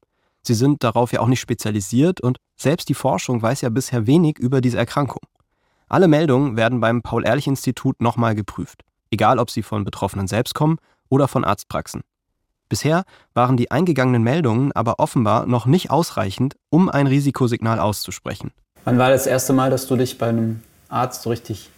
Sie 0.43 0.55
sind 0.55 0.85
darauf 0.85 1.13
ja 1.13 1.21
auch 1.21 1.29
nicht 1.29 1.41
spezialisiert 1.41 2.21
und 2.21 2.39
selbst 2.57 2.89
die 2.89 2.95
Forschung 2.95 3.41
weiß 3.41 3.63
ja 3.63 3.71
bisher 3.71 4.07
wenig 4.07 4.39
über 4.39 4.61
diese 4.61 4.77
Erkrankung. 4.77 5.23
Alle 5.89 6.09
Meldungen 6.09 6.57
werden 6.57 6.81
beim 6.81 7.03
Paul-Ehrlich-Institut 7.03 8.01
nochmal 8.01 8.35
geprüft, 8.35 8.83
egal 9.11 9.39
ob 9.39 9.51
sie 9.51 9.63
von 9.63 9.85
Betroffenen 9.85 10.27
selbst 10.27 10.55
kommen 10.55 10.79
oder 11.09 11.29
von 11.29 11.45
Arztpraxen. 11.45 12.03
Bisher 12.69 13.05
waren 13.33 13.57
die 13.57 13.71
eingegangenen 13.71 14.23
Meldungen 14.23 14.73
aber 14.73 14.99
offenbar 14.99 15.47
noch 15.47 15.67
nicht 15.67 15.91
ausreichend, 15.91 16.57
um 16.69 16.89
ein 16.89 17.07
Risikosignal 17.07 17.79
auszusprechen. 17.79 18.53
Wann 18.85 18.99
war 18.99 19.11
das 19.11 19.27
erste 19.27 19.53
Mal, 19.53 19.71
dass 19.71 19.87
du 19.87 19.97
dich 19.97 20.19
bei 20.19 20.29
einem 20.29 20.61
Arzt 20.89 21.23
so 21.23 21.31
richtig 21.31 21.71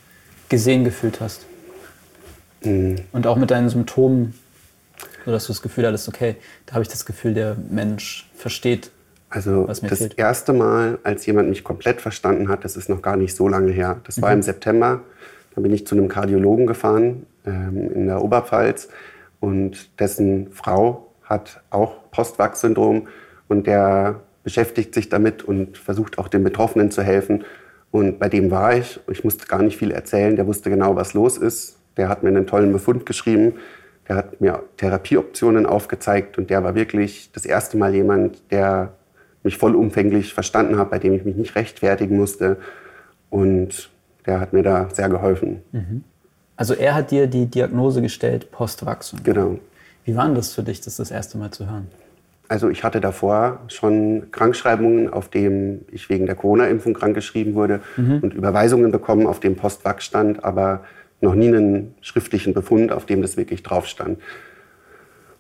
gesehen 0.49 0.85
gefühlt 0.85 1.21
hast? 1.21 1.47
Mhm. 2.65 2.97
Und 3.13 3.27
auch 3.27 3.37
mit 3.37 3.51
deinen 3.51 3.69
Symptomen, 3.69 4.35
so 5.25 5.31
dass 5.31 5.47
du 5.47 5.53
das 5.53 5.63
Gefühl 5.63 5.87
hattest, 5.87 6.09
okay, 6.09 6.37
da 6.67 6.75
habe 6.75 6.83
ich 6.83 6.89
das 6.89 7.07
Gefühl, 7.07 7.35
der 7.35 7.57
Mensch 7.71 8.29
versteht, 8.35 8.91
also 9.29 9.67
was 9.67 9.83
mir 9.83 9.89
das 9.89 9.99
fehlt. 9.99 10.19
erste 10.19 10.53
Mal, 10.53 10.99
als 11.03 11.27
jemand 11.27 11.49
mich 11.49 11.65
komplett 11.65 12.01
verstanden 12.01 12.49
hat, 12.49 12.65
das 12.65 12.77
ist 12.77 12.89
noch 12.89 13.03
gar 13.03 13.17
nicht 13.17 13.35
so 13.35 13.49
lange 13.49 13.73
her. 13.73 14.01
Das 14.05 14.17
mhm. 14.17 14.23
war 14.23 14.33
im 14.33 14.43
September. 14.43 15.01
Da 15.55 15.61
bin 15.61 15.73
ich 15.73 15.87
zu 15.87 15.95
einem 15.95 16.09
Kardiologen 16.09 16.67
gefahren 16.67 17.27
ähm, 17.45 17.91
in 17.93 18.07
der 18.07 18.23
Oberpfalz 18.23 18.89
und 19.41 19.99
dessen 19.99 20.53
Frau 20.53 21.09
hat 21.25 21.61
auch 21.71 22.11
Postwachs-Syndrom 22.11 23.09
und 23.49 23.67
der 23.67 24.21
beschäftigt 24.47 24.95
sich 24.95 25.09
damit 25.09 25.43
und 25.43 25.77
versucht 25.77 26.19
auch 26.19 26.29
den 26.29 26.45
Betroffenen 26.45 26.93
zu 26.93 27.03
helfen. 27.03 27.43
Und 27.91 28.21
bei 28.21 28.29
dem 28.29 28.53
war 28.53 28.77
ich. 28.77 29.01
Ich 29.11 29.25
musste 29.25 29.45
gar 29.47 29.61
nicht 29.61 29.77
viel 29.77 29.91
erzählen. 29.91 30.37
Der 30.37 30.47
wusste 30.47 30.71
genau, 30.71 30.95
was 30.95 31.15
los 31.15 31.37
ist. 31.37 31.79
Der 31.97 32.09
hat 32.09 32.23
mir 32.23 32.29
einen 32.29 32.47
tollen 32.47 32.71
Befund 32.71 33.07
geschrieben. 33.07 33.55
Der 34.09 34.15
hat 34.15 34.41
mir 34.41 34.63
Therapieoptionen 34.77 35.67
aufgezeigt. 35.67 36.39
Und 36.39 36.49
der 36.49 36.63
war 36.63 36.77
wirklich 36.77 37.33
das 37.33 37.45
erste 37.45 37.77
Mal 37.77 37.93
jemand, 37.93 38.41
der 38.53 38.93
mich 39.43 39.59
vollumfänglich 39.59 40.33
verstanden 40.33 40.79
hat, 40.79 40.91
bei 40.91 41.01
dem 41.01 41.13
ich 41.15 41.25
mich 41.25 41.35
nicht 41.35 41.57
rechtfertigen 41.57 42.17
musste. 42.17 42.59
Und 43.31 43.91
der 44.27 44.39
hat 44.39 44.53
mir 44.53 44.63
da 44.63 44.89
sehr 44.93 45.09
geholfen. 45.09 45.61
Mhm. 45.73 46.05
Also 46.55 46.75
er 46.75 46.95
hat 46.95 47.11
dir 47.11 47.27
die 47.27 47.47
Diagnose 47.47 48.01
gestellt, 48.01 48.53
Postwachstum. 48.53 49.25
Genau. 49.25 49.59
Wie 50.05 50.15
war 50.15 50.33
das 50.33 50.55
für 50.55 50.63
dich, 50.63 50.81
das 50.83 50.99
das 50.99 51.11
erste 51.11 51.37
Mal 51.37 51.51
zu 51.51 51.69
hören? 51.69 51.89
Also 52.49 52.69
ich 52.69 52.85
hatte 52.85 53.01
davor 53.01 53.61
schon 53.69 54.31
Krankschreibungen, 54.31 55.13
auf 55.13 55.29
denen 55.29 55.85
ich 55.91 56.09
wegen 56.09 56.27
der 56.27 56.37
Corona-Impfung 56.37 56.95
krankgeschrieben 56.95 57.55
wurde 57.55 57.81
mhm. 57.97 58.21
und 58.23 58.35
Überweisungen 58.35 58.93
bekommen, 58.93 59.27
auf 59.27 59.41
dem 59.41 59.57
Postwachs 59.57 60.05
stand, 60.05 60.45
aber 60.45 60.85
noch 61.21 61.35
nie 61.35 61.49
einen 61.49 61.95
schriftlichen 62.01 62.55
Befund, 62.55 62.93
auf 62.93 63.07
dem 63.07 63.23
das 63.23 63.37
wirklich 63.37 63.63
drauf 63.63 63.87
stand. 63.87 64.19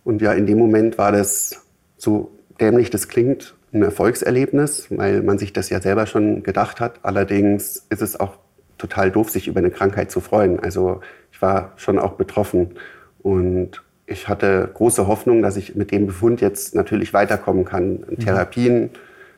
Und 0.04 0.22
ja, 0.22 0.32
in 0.32 0.46
dem 0.46 0.58
Moment 0.58 0.98
war 0.98 1.12
das 1.12 1.66
so 1.96 2.32
dämlich 2.60 2.90
das 2.90 3.08
klingt, 3.08 3.54
ein 3.72 3.82
Erfolgserlebnis, 3.82 4.86
weil 4.90 5.22
man 5.22 5.38
sich 5.38 5.52
das 5.52 5.68
ja 5.68 5.80
selber 5.80 6.06
schon 6.06 6.42
gedacht 6.42 6.80
hat. 6.80 7.00
Allerdings 7.02 7.86
ist 7.90 8.02
es 8.02 8.18
auch 8.18 8.38
total 8.78 9.10
doof, 9.10 9.30
sich 9.30 9.48
über 9.48 9.58
eine 9.58 9.70
Krankheit 9.70 10.10
zu 10.10 10.20
freuen. 10.20 10.60
Also 10.60 11.00
ich 11.32 11.42
war 11.42 11.72
schon 11.76 11.98
auch 11.98 12.12
betroffen 12.12 12.74
und 13.18 13.82
ich 14.06 14.28
hatte 14.28 14.70
große 14.72 15.06
Hoffnung, 15.06 15.42
dass 15.42 15.56
ich 15.56 15.74
mit 15.74 15.90
dem 15.90 16.06
Befund 16.06 16.40
jetzt 16.40 16.74
natürlich 16.74 17.12
weiterkommen 17.12 17.64
kann. 17.64 18.04
An 18.08 18.14
mhm. 18.14 18.18
Therapien, 18.18 18.90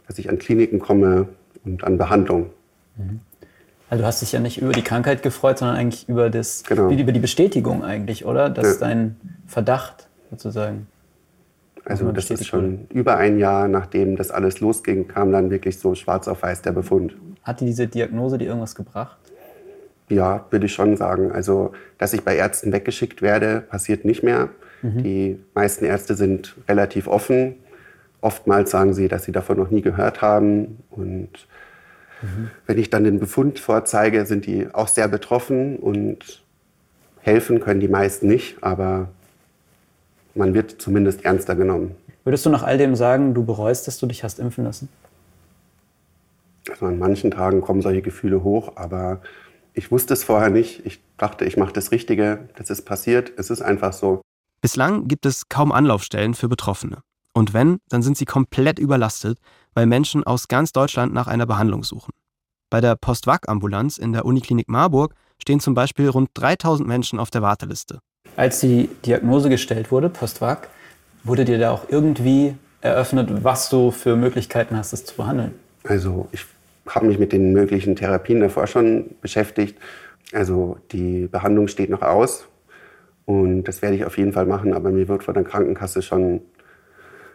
dass 0.06 0.18
ich 0.18 0.28
an 0.28 0.38
Kliniken 0.38 0.78
komme 0.78 1.28
und 1.64 1.84
an 1.84 1.98
Behandlung. 1.98 2.50
Mhm. 2.96 3.20
Also 3.90 4.02
du 4.02 4.06
hast 4.06 4.20
dich 4.20 4.32
ja 4.32 4.40
nicht 4.40 4.60
über 4.60 4.72
die 4.72 4.82
Krankheit 4.82 5.22
gefreut, 5.22 5.58
sondern 5.58 5.76
eigentlich 5.78 6.08
über, 6.08 6.28
das, 6.28 6.62
genau. 6.64 6.90
über 6.90 7.12
die 7.12 7.20
Bestätigung 7.20 7.82
eigentlich, 7.82 8.26
oder? 8.26 8.50
Dass 8.50 8.80
ja. 8.80 8.86
dein 8.86 9.16
Verdacht 9.46 10.08
sozusagen. 10.30 10.86
Also 11.86 12.12
das 12.12 12.30
ist 12.30 12.46
schon 12.46 12.86
über 12.90 13.16
ein 13.16 13.38
Jahr, 13.38 13.66
nachdem 13.66 14.16
das 14.16 14.30
alles 14.30 14.60
losging, 14.60 15.08
kam 15.08 15.32
dann 15.32 15.50
wirklich 15.50 15.78
so 15.78 15.94
schwarz 15.94 16.28
auf 16.28 16.42
weiß 16.42 16.60
der 16.60 16.72
Befund. 16.72 17.16
Hat 17.42 17.60
diese 17.60 17.86
Diagnose 17.86 18.36
dir 18.36 18.48
irgendwas 18.48 18.74
gebracht? 18.74 19.16
Ja, 20.08 20.46
würde 20.50 20.66
ich 20.66 20.72
schon 20.72 20.96
sagen. 20.96 21.32
Also, 21.32 21.72
dass 21.98 22.12
ich 22.12 22.22
bei 22.22 22.36
Ärzten 22.36 22.72
weggeschickt 22.72 23.22
werde, 23.22 23.60
passiert 23.60 24.04
nicht 24.04 24.22
mehr. 24.22 24.48
Mhm. 24.82 25.02
Die 25.02 25.38
meisten 25.54 25.84
Ärzte 25.84 26.14
sind 26.14 26.56
relativ 26.68 27.06
offen. 27.08 27.56
Oftmals 28.20 28.70
sagen 28.70 28.94
sie, 28.94 29.08
dass 29.08 29.24
sie 29.24 29.32
davon 29.32 29.58
noch 29.58 29.70
nie 29.70 29.82
gehört 29.82 30.22
haben. 30.22 30.82
Und 30.90 31.30
mhm. 32.22 32.50
wenn 32.66 32.78
ich 32.78 32.90
dann 32.90 33.04
den 33.04 33.18
Befund 33.20 33.58
vorzeige, 33.58 34.26
sind 34.26 34.46
die 34.46 34.72
auch 34.72 34.88
sehr 34.88 35.08
betroffen 35.08 35.76
und 35.76 36.42
helfen 37.20 37.60
können 37.60 37.80
die 37.80 37.88
meisten 37.88 38.26
nicht, 38.26 38.62
aber 38.62 39.08
man 40.34 40.54
wird 40.54 40.80
zumindest 40.80 41.24
ernster 41.24 41.54
genommen. 41.56 41.94
Würdest 42.24 42.46
du 42.46 42.50
nach 42.50 42.62
all 42.62 42.78
dem 42.78 42.94
sagen, 42.94 43.34
du 43.34 43.44
bereust, 43.44 43.86
dass 43.86 43.98
du 43.98 44.06
dich 44.06 44.24
hast 44.24 44.38
impfen 44.38 44.64
lassen? 44.64 44.88
Also 46.70 46.86
an 46.86 46.98
manchen 46.98 47.30
Tagen 47.30 47.60
kommen 47.60 47.82
solche 47.82 48.02
Gefühle 48.02 48.42
hoch, 48.42 48.72
aber 48.76 49.20
ich 49.78 49.92
wusste 49.92 50.12
es 50.12 50.24
vorher 50.24 50.50
nicht. 50.50 50.84
Ich 50.84 51.00
dachte, 51.16 51.44
ich 51.44 51.56
mache 51.56 51.72
das 51.72 51.92
Richtige. 51.92 52.48
Das 52.56 52.68
ist 52.68 52.82
passiert. 52.82 53.32
Es 53.36 53.48
ist 53.48 53.62
einfach 53.62 53.92
so. 53.92 54.22
Bislang 54.60 55.06
gibt 55.06 55.24
es 55.24 55.48
kaum 55.48 55.70
Anlaufstellen 55.70 56.34
für 56.34 56.48
Betroffene. 56.48 56.98
Und 57.32 57.54
wenn, 57.54 57.78
dann 57.88 58.02
sind 58.02 58.18
sie 58.18 58.24
komplett 58.24 58.80
überlastet, 58.80 59.38
weil 59.74 59.86
Menschen 59.86 60.24
aus 60.24 60.48
ganz 60.48 60.72
Deutschland 60.72 61.14
nach 61.14 61.28
einer 61.28 61.46
Behandlung 61.46 61.84
suchen. 61.84 62.12
Bei 62.70 62.80
der 62.80 62.96
Postwag-Ambulanz 62.96 63.98
in 63.98 64.12
der 64.12 64.24
Uniklinik 64.24 64.68
Marburg 64.68 65.14
stehen 65.40 65.60
zum 65.60 65.74
Beispiel 65.74 66.08
rund 66.08 66.30
3000 66.34 66.88
Menschen 66.88 67.20
auf 67.20 67.30
der 67.30 67.42
Warteliste. 67.42 68.00
Als 68.34 68.58
die 68.58 68.88
Diagnose 69.06 69.48
gestellt 69.48 69.92
wurde, 69.92 70.10
Postvac, 70.10 70.68
wurde 71.22 71.44
dir 71.44 71.58
da 71.58 71.70
auch 71.70 71.88
irgendwie 71.88 72.56
eröffnet, 72.80 73.44
was 73.44 73.68
du 73.68 73.92
für 73.92 74.16
Möglichkeiten 74.16 74.76
hast, 74.76 74.92
es 74.92 75.04
zu 75.04 75.14
behandeln? 75.14 75.54
Also 75.84 76.28
ich 76.32 76.44
habe 76.94 77.06
mich 77.06 77.18
mit 77.18 77.32
den 77.32 77.52
möglichen 77.52 77.96
Therapien 77.96 78.40
davor 78.40 78.66
schon 78.66 79.16
beschäftigt. 79.20 79.78
Also 80.32 80.76
die 80.92 81.26
Behandlung 81.26 81.68
steht 81.68 81.90
noch 81.90 82.02
aus 82.02 82.48
und 83.24 83.64
das 83.64 83.82
werde 83.82 83.96
ich 83.96 84.04
auf 84.04 84.18
jeden 84.18 84.32
Fall 84.32 84.46
machen, 84.46 84.72
aber 84.72 84.90
mir 84.90 85.08
wird 85.08 85.24
von 85.24 85.34
der 85.34 85.44
Krankenkasse 85.44 86.02
schon 86.02 86.40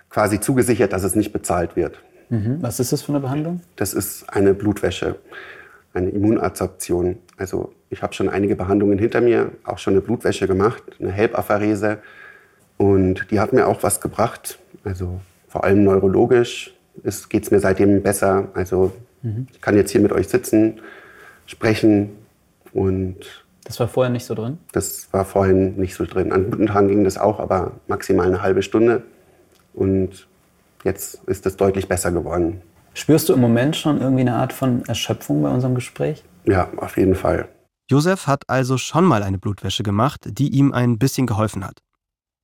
quasi 0.09 0.39
zugesichert, 0.39 0.93
dass 0.93 1.03
es 1.03 1.15
nicht 1.15 1.33
bezahlt 1.33 1.75
wird. 1.75 1.99
Mhm. 2.29 2.57
Was 2.61 2.79
ist 2.79 2.91
das 2.91 3.01
für 3.01 3.11
eine 3.11 3.19
Behandlung? 3.19 3.61
Das 3.75 3.93
ist 3.93 4.29
eine 4.29 4.53
Blutwäsche, 4.53 5.15
eine 5.93 6.09
Immunadsorption. 6.09 7.17
Also 7.37 7.73
ich 7.89 8.01
habe 8.01 8.13
schon 8.13 8.29
einige 8.29 8.55
Behandlungen 8.55 8.97
hinter 8.97 9.21
mir, 9.21 9.51
auch 9.63 9.77
schon 9.77 9.93
eine 9.93 10.01
Blutwäsche 10.01 10.47
gemacht, 10.47 10.83
eine 10.99 11.11
Helpapherese. 11.11 11.99
Und 12.77 13.27
die 13.31 13.39
hat 13.39 13.53
mir 13.53 13.67
auch 13.67 13.83
was 13.83 14.01
gebracht. 14.01 14.59
Also 14.83 15.19
vor 15.47 15.63
allem 15.63 15.83
neurologisch 15.83 16.75
geht 17.29 17.43
es 17.43 17.51
mir 17.51 17.59
seitdem 17.59 18.01
besser. 18.01 18.49
Also 18.53 18.93
mhm. 19.23 19.47
ich 19.51 19.61
kann 19.61 19.75
jetzt 19.75 19.91
hier 19.91 20.01
mit 20.01 20.11
euch 20.11 20.27
sitzen, 20.27 20.79
sprechen 21.45 22.11
und 22.73 23.43
das 23.65 23.79
war 23.79 23.87
vorher 23.87 24.11
nicht 24.11 24.25
so 24.25 24.35
drin? 24.35 24.57
Das 24.73 25.07
war 25.13 25.25
vorhin 25.25 25.77
nicht 25.77 25.95
so 25.95 26.05
drin. 26.05 26.31
An 26.31 26.51
guten 26.51 26.67
Tagen 26.67 26.89
ging 26.89 27.03
das 27.03 27.17
auch, 27.17 27.39
aber 27.39 27.71
maximal 27.87 28.27
eine 28.27 28.41
halbe 28.41 28.61
Stunde. 28.61 29.03
Und 29.73 30.27
jetzt 30.83 31.23
ist 31.27 31.45
es 31.45 31.55
deutlich 31.55 31.87
besser 31.87 32.11
geworden. 32.11 32.61
Spürst 32.93 33.29
du 33.29 33.33
im 33.33 33.39
Moment 33.39 33.75
schon 33.75 34.01
irgendwie 34.01 34.21
eine 34.21 34.35
Art 34.35 34.53
von 34.53 34.83
Erschöpfung 34.85 35.41
bei 35.41 35.49
unserem 35.49 35.75
Gespräch? 35.75 36.23
Ja, 36.43 36.69
auf 36.77 36.97
jeden 36.97 37.15
Fall. 37.15 37.47
Josef 37.89 38.27
hat 38.27 38.43
also 38.47 38.77
schon 38.77 39.05
mal 39.05 39.23
eine 39.23 39.37
Blutwäsche 39.37 39.83
gemacht, 39.83 40.21
die 40.25 40.49
ihm 40.49 40.73
ein 40.73 40.99
bisschen 40.99 41.25
geholfen 41.25 41.65
hat. 41.65 41.79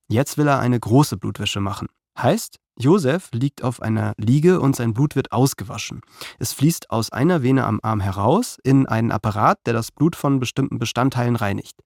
Jetzt 0.08 0.38
will 0.38 0.48
er 0.48 0.58
eine 0.58 0.80
große 0.80 1.16
Blutwäsche 1.18 1.60
machen. 1.60 1.88
Heißt, 2.22 2.56
Josef 2.78 3.30
liegt 3.32 3.62
auf 3.62 3.80
einer 3.80 4.12
Liege 4.18 4.60
und 4.60 4.76
sein 4.76 4.92
Blut 4.92 5.16
wird 5.16 5.32
ausgewaschen. 5.32 6.02
Es 6.38 6.52
fließt 6.52 6.90
aus 6.90 7.12
einer 7.12 7.42
Vene 7.42 7.64
am 7.64 7.80
Arm 7.82 8.00
heraus 8.00 8.58
in 8.62 8.86
einen 8.86 9.10
Apparat, 9.10 9.58
der 9.64 9.72
das 9.72 9.90
Blut 9.90 10.16
von 10.16 10.38
bestimmten 10.38 10.78
Bestandteilen 10.78 11.36
reinigt. 11.36 11.76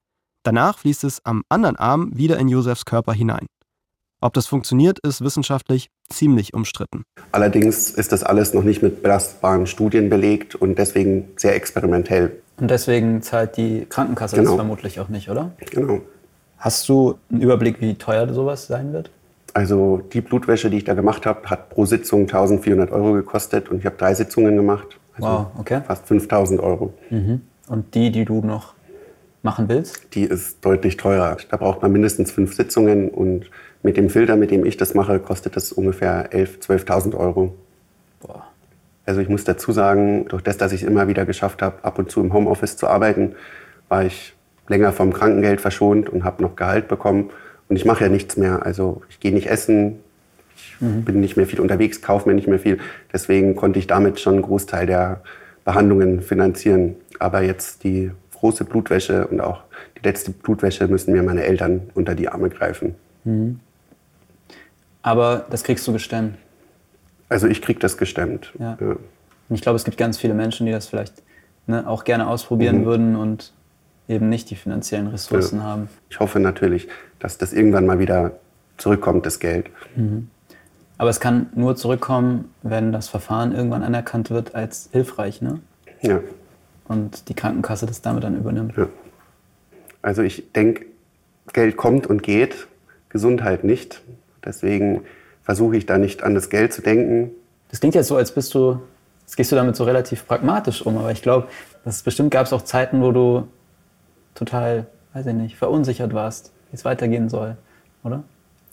Danach 0.42 0.78
fließt 0.78 1.04
es 1.04 1.24
am 1.24 1.42
anderen 1.48 1.76
Arm 1.76 2.10
wieder 2.16 2.38
in 2.38 2.48
Josefs 2.48 2.84
Körper 2.84 3.12
hinein. 3.12 3.46
Ob 4.20 4.32
das 4.34 4.46
funktioniert, 4.46 4.98
ist 5.00 5.20
wissenschaftlich 5.20 5.88
ziemlich 6.08 6.52
umstritten. 6.52 7.04
Allerdings 7.30 7.90
ist 7.90 8.10
das 8.10 8.24
alles 8.24 8.54
noch 8.54 8.64
nicht 8.64 8.82
mit 8.82 9.02
belastbaren 9.02 9.66
Studien 9.66 10.10
belegt 10.10 10.54
und 10.54 10.78
deswegen 10.78 11.28
sehr 11.36 11.54
experimentell. 11.54 12.40
Und 12.56 12.70
deswegen 12.70 13.22
zahlt 13.22 13.56
die 13.56 13.86
Krankenkasse 13.88 14.36
genau. 14.36 14.50
das 14.50 14.56
vermutlich 14.56 14.98
auch 14.98 15.08
nicht, 15.08 15.28
oder? 15.28 15.52
Genau. 15.70 16.00
Hast 16.56 16.88
du 16.88 17.18
einen 17.30 17.42
Überblick, 17.42 17.80
wie 17.80 17.94
teuer 17.94 18.32
sowas 18.32 18.66
sein 18.66 18.92
wird? 18.92 19.10
Also 19.54 20.02
die 20.12 20.20
Blutwäsche, 20.20 20.68
die 20.68 20.78
ich 20.78 20.84
da 20.84 20.94
gemacht 20.94 21.26
habe, 21.26 21.48
hat 21.48 21.70
pro 21.70 21.86
Sitzung 21.86 22.22
1400 22.22 22.90
Euro 22.90 23.12
gekostet 23.12 23.68
und 23.70 23.78
ich 23.78 23.86
habe 23.86 23.96
drei 23.96 24.12
Sitzungen 24.12 24.56
gemacht. 24.56 24.98
Also 25.14 25.28
wow, 25.28 25.46
okay. 25.58 25.80
Fast 25.86 26.06
5000 26.06 26.60
Euro. 26.60 26.92
Mhm. 27.10 27.40
Und 27.68 27.94
die, 27.94 28.10
die 28.10 28.24
du 28.24 28.40
noch 28.40 28.74
machen 29.42 29.68
willst? 29.68 30.14
Die 30.14 30.24
ist 30.24 30.64
deutlich 30.64 30.96
teurer. 30.96 31.36
Da 31.50 31.56
braucht 31.56 31.82
man 31.82 31.92
mindestens 31.92 32.32
fünf 32.32 32.54
Sitzungen 32.54 33.08
und 33.10 33.50
mit 33.84 33.96
dem 33.96 34.10
Filter, 34.10 34.36
mit 34.36 34.50
dem 34.50 34.64
ich 34.64 34.76
das 34.76 34.94
mache, 34.94 35.20
kostet 35.20 35.54
das 35.56 35.70
ungefähr 35.70 36.32
11.000, 36.32 36.84
12.000 36.86 37.16
Euro. 37.16 37.54
Boah. 38.20 38.44
Also 39.06 39.20
ich 39.20 39.28
muss 39.28 39.44
dazu 39.44 39.70
sagen, 39.70 40.26
durch 40.28 40.42
das, 40.42 40.56
dass 40.56 40.72
ich 40.72 40.82
es 40.82 40.88
immer 40.88 41.06
wieder 41.06 41.26
geschafft 41.26 41.62
habe, 41.62 41.84
ab 41.84 41.98
und 41.98 42.10
zu 42.10 42.20
im 42.20 42.32
Homeoffice 42.32 42.76
zu 42.76 42.88
arbeiten, 42.88 43.34
war 43.88 44.04
ich 44.04 44.34
länger 44.66 44.92
vom 44.92 45.12
Krankengeld 45.12 45.60
verschont 45.60 46.08
und 46.08 46.24
habe 46.24 46.42
noch 46.42 46.56
Gehalt 46.56 46.88
bekommen. 46.88 47.30
Und 47.68 47.76
ich 47.76 47.84
mache 47.84 48.04
ja 48.04 48.10
nichts 48.10 48.36
mehr. 48.36 48.64
Also 48.64 49.02
ich 49.08 49.20
gehe 49.20 49.32
nicht 49.32 49.48
essen, 49.48 50.00
ich 50.56 50.80
mhm. 50.80 51.04
bin 51.04 51.20
nicht 51.20 51.36
mehr 51.36 51.46
viel 51.46 51.60
unterwegs, 51.60 52.02
kaufe 52.02 52.28
mir 52.28 52.34
nicht 52.34 52.48
mehr 52.48 52.58
viel. 52.58 52.78
Deswegen 53.12 53.56
konnte 53.56 53.78
ich 53.78 53.86
damit 53.86 54.20
schon 54.20 54.34
einen 54.34 54.42
Großteil 54.42 54.86
der 54.86 55.22
Behandlungen 55.64 56.20
finanzieren. 56.20 56.96
Aber 57.18 57.42
jetzt 57.42 57.84
die 57.84 58.10
große 58.34 58.64
Blutwäsche 58.64 59.26
und 59.26 59.40
auch 59.40 59.62
die 59.98 60.06
letzte 60.06 60.30
Blutwäsche 60.30 60.86
müssen 60.88 61.12
mir 61.12 61.22
meine 61.22 61.44
Eltern 61.44 61.90
unter 61.94 62.14
die 62.14 62.28
Arme 62.28 62.50
greifen. 62.50 62.94
Mhm. 63.24 63.60
Aber 65.02 65.46
das 65.50 65.64
kriegst 65.64 65.86
du 65.86 65.92
gestemmt? 65.92 66.36
Also 67.28 67.46
ich 67.46 67.62
krieg 67.62 67.80
das 67.80 67.96
gestemmt. 67.96 68.52
Ja. 68.58 68.76
ja. 68.80 68.96
Und 69.48 69.54
ich 69.54 69.60
glaube, 69.60 69.76
es 69.76 69.84
gibt 69.84 69.96
ganz 69.96 70.18
viele 70.18 70.34
Menschen, 70.34 70.66
die 70.66 70.72
das 70.72 70.86
vielleicht 70.86 71.22
ne, 71.66 71.86
auch 71.86 72.04
gerne 72.04 72.26
ausprobieren 72.26 72.80
mhm. 72.80 72.84
würden 72.84 73.16
und 73.16 73.52
eben 74.08 74.28
nicht 74.28 74.50
die 74.50 74.56
finanziellen 74.56 75.08
Ressourcen 75.08 75.58
ja. 75.58 75.64
haben. 75.64 75.88
Ich 76.10 76.20
hoffe 76.20 76.40
natürlich, 76.40 76.88
dass 77.18 77.38
das 77.38 77.52
irgendwann 77.52 77.86
mal 77.86 77.98
wieder 77.98 78.32
zurückkommt, 78.76 79.26
das 79.26 79.38
Geld. 79.38 79.66
Mhm. 79.96 80.28
Aber 80.98 81.10
es 81.10 81.20
kann 81.20 81.48
nur 81.54 81.76
zurückkommen, 81.76 82.54
wenn 82.62 82.92
das 82.92 83.08
Verfahren 83.08 83.52
irgendwann 83.52 83.82
anerkannt 83.82 84.30
wird 84.30 84.54
als 84.54 84.88
hilfreich, 84.92 85.42
ne? 85.42 85.60
Ja. 86.02 86.20
Und 86.86 87.28
die 87.28 87.34
Krankenkasse 87.34 87.86
das 87.86 88.02
damit 88.02 88.24
dann 88.24 88.36
übernimmt. 88.36 88.76
Ja. 88.76 88.88
Also 90.02 90.22
ich 90.22 90.52
denke, 90.52 90.84
Geld 91.52 91.76
kommt 91.76 92.06
und 92.06 92.22
geht, 92.22 92.68
Gesundheit 93.08 93.64
nicht. 93.64 94.02
Deswegen 94.44 95.02
versuche 95.42 95.76
ich 95.76 95.86
da 95.86 95.98
nicht 95.98 96.22
an 96.22 96.34
das 96.34 96.50
Geld 96.50 96.72
zu 96.72 96.82
denken. 96.82 97.30
Das 97.70 97.80
klingt 97.80 97.94
jetzt 97.94 98.08
so, 98.08 98.16
als 98.16 98.32
bist 98.32 98.54
du, 98.54 98.80
jetzt 99.22 99.36
gehst 99.36 99.50
du 99.50 99.56
damit 99.56 99.76
so 99.76 99.84
relativ 99.84 100.26
pragmatisch 100.26 100.84
um, 100.84 100.98
aber 100.98 101.10
ich 101.10 101.22
glaube, 101.22 101.48
bestimmt 102.04 102.30
gab 102.30 102.46
es 102.46 102.52
auch 102.52 102.62
Zeiten, 102.62 103.00
wo 103.02 103.12
du 103.12 103.48
total, 104.34 104.86
weiß 105.12 105.26
ich 105.26 105.34
nicht, 105.34 105.56
verunsichert 105.56 106.12
warst, 106.12 106.52
wie 106.70 106.76
es 106.76 106.84
weitergehen 106.84 107.28
soll, 107.28 107.56
oder? 108.02 108.24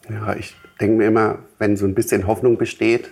Ja, 0.10 0.36
ich 0.36 0.56
denke 0.80 0.97
mir 0.97 1.08
immer, 1.08 1.39
wenn 1.60 1.78
so 1.78 1.86
ein 1.86 1.93
bisschen 1.93 2.28
Hoffnung 2.28 2.58
besteht, 2.58 3.12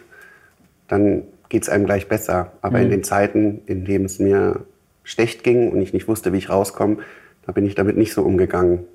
dann 0.88 1.24
geht 1.50 1.64
es 1.64 1.70
einem 1.70 1.86
gleich 1.86 2.08
besser. 2.08 2.52
Aber 2.62 2.78
mhm. 2.78 2.86
in 2.86 2.90
den 2.92 3.04
Zeiten, 3.04 3.62
in 3.66 3.86
denen 3.86 4.06
es 4.06 4.20
mir 4.20 4.66
schlecht 5.04 5.44
ging 5.44 5.72
und 5.72 5.82
ich 5.82 5.94
nicht 5.94 6.08
wusste, 6.08 6.34
wie 6.34 6.38
ich 6.38 6.50
rauskomme, 6.50 6.98
da 7.46 7.52
bin 7.52 7.66
ich 7.66 7.76
damit 7.76 7.98
nicht 7.98 8.14
so 8.14 8.24
umgegangen. 8.24 8.86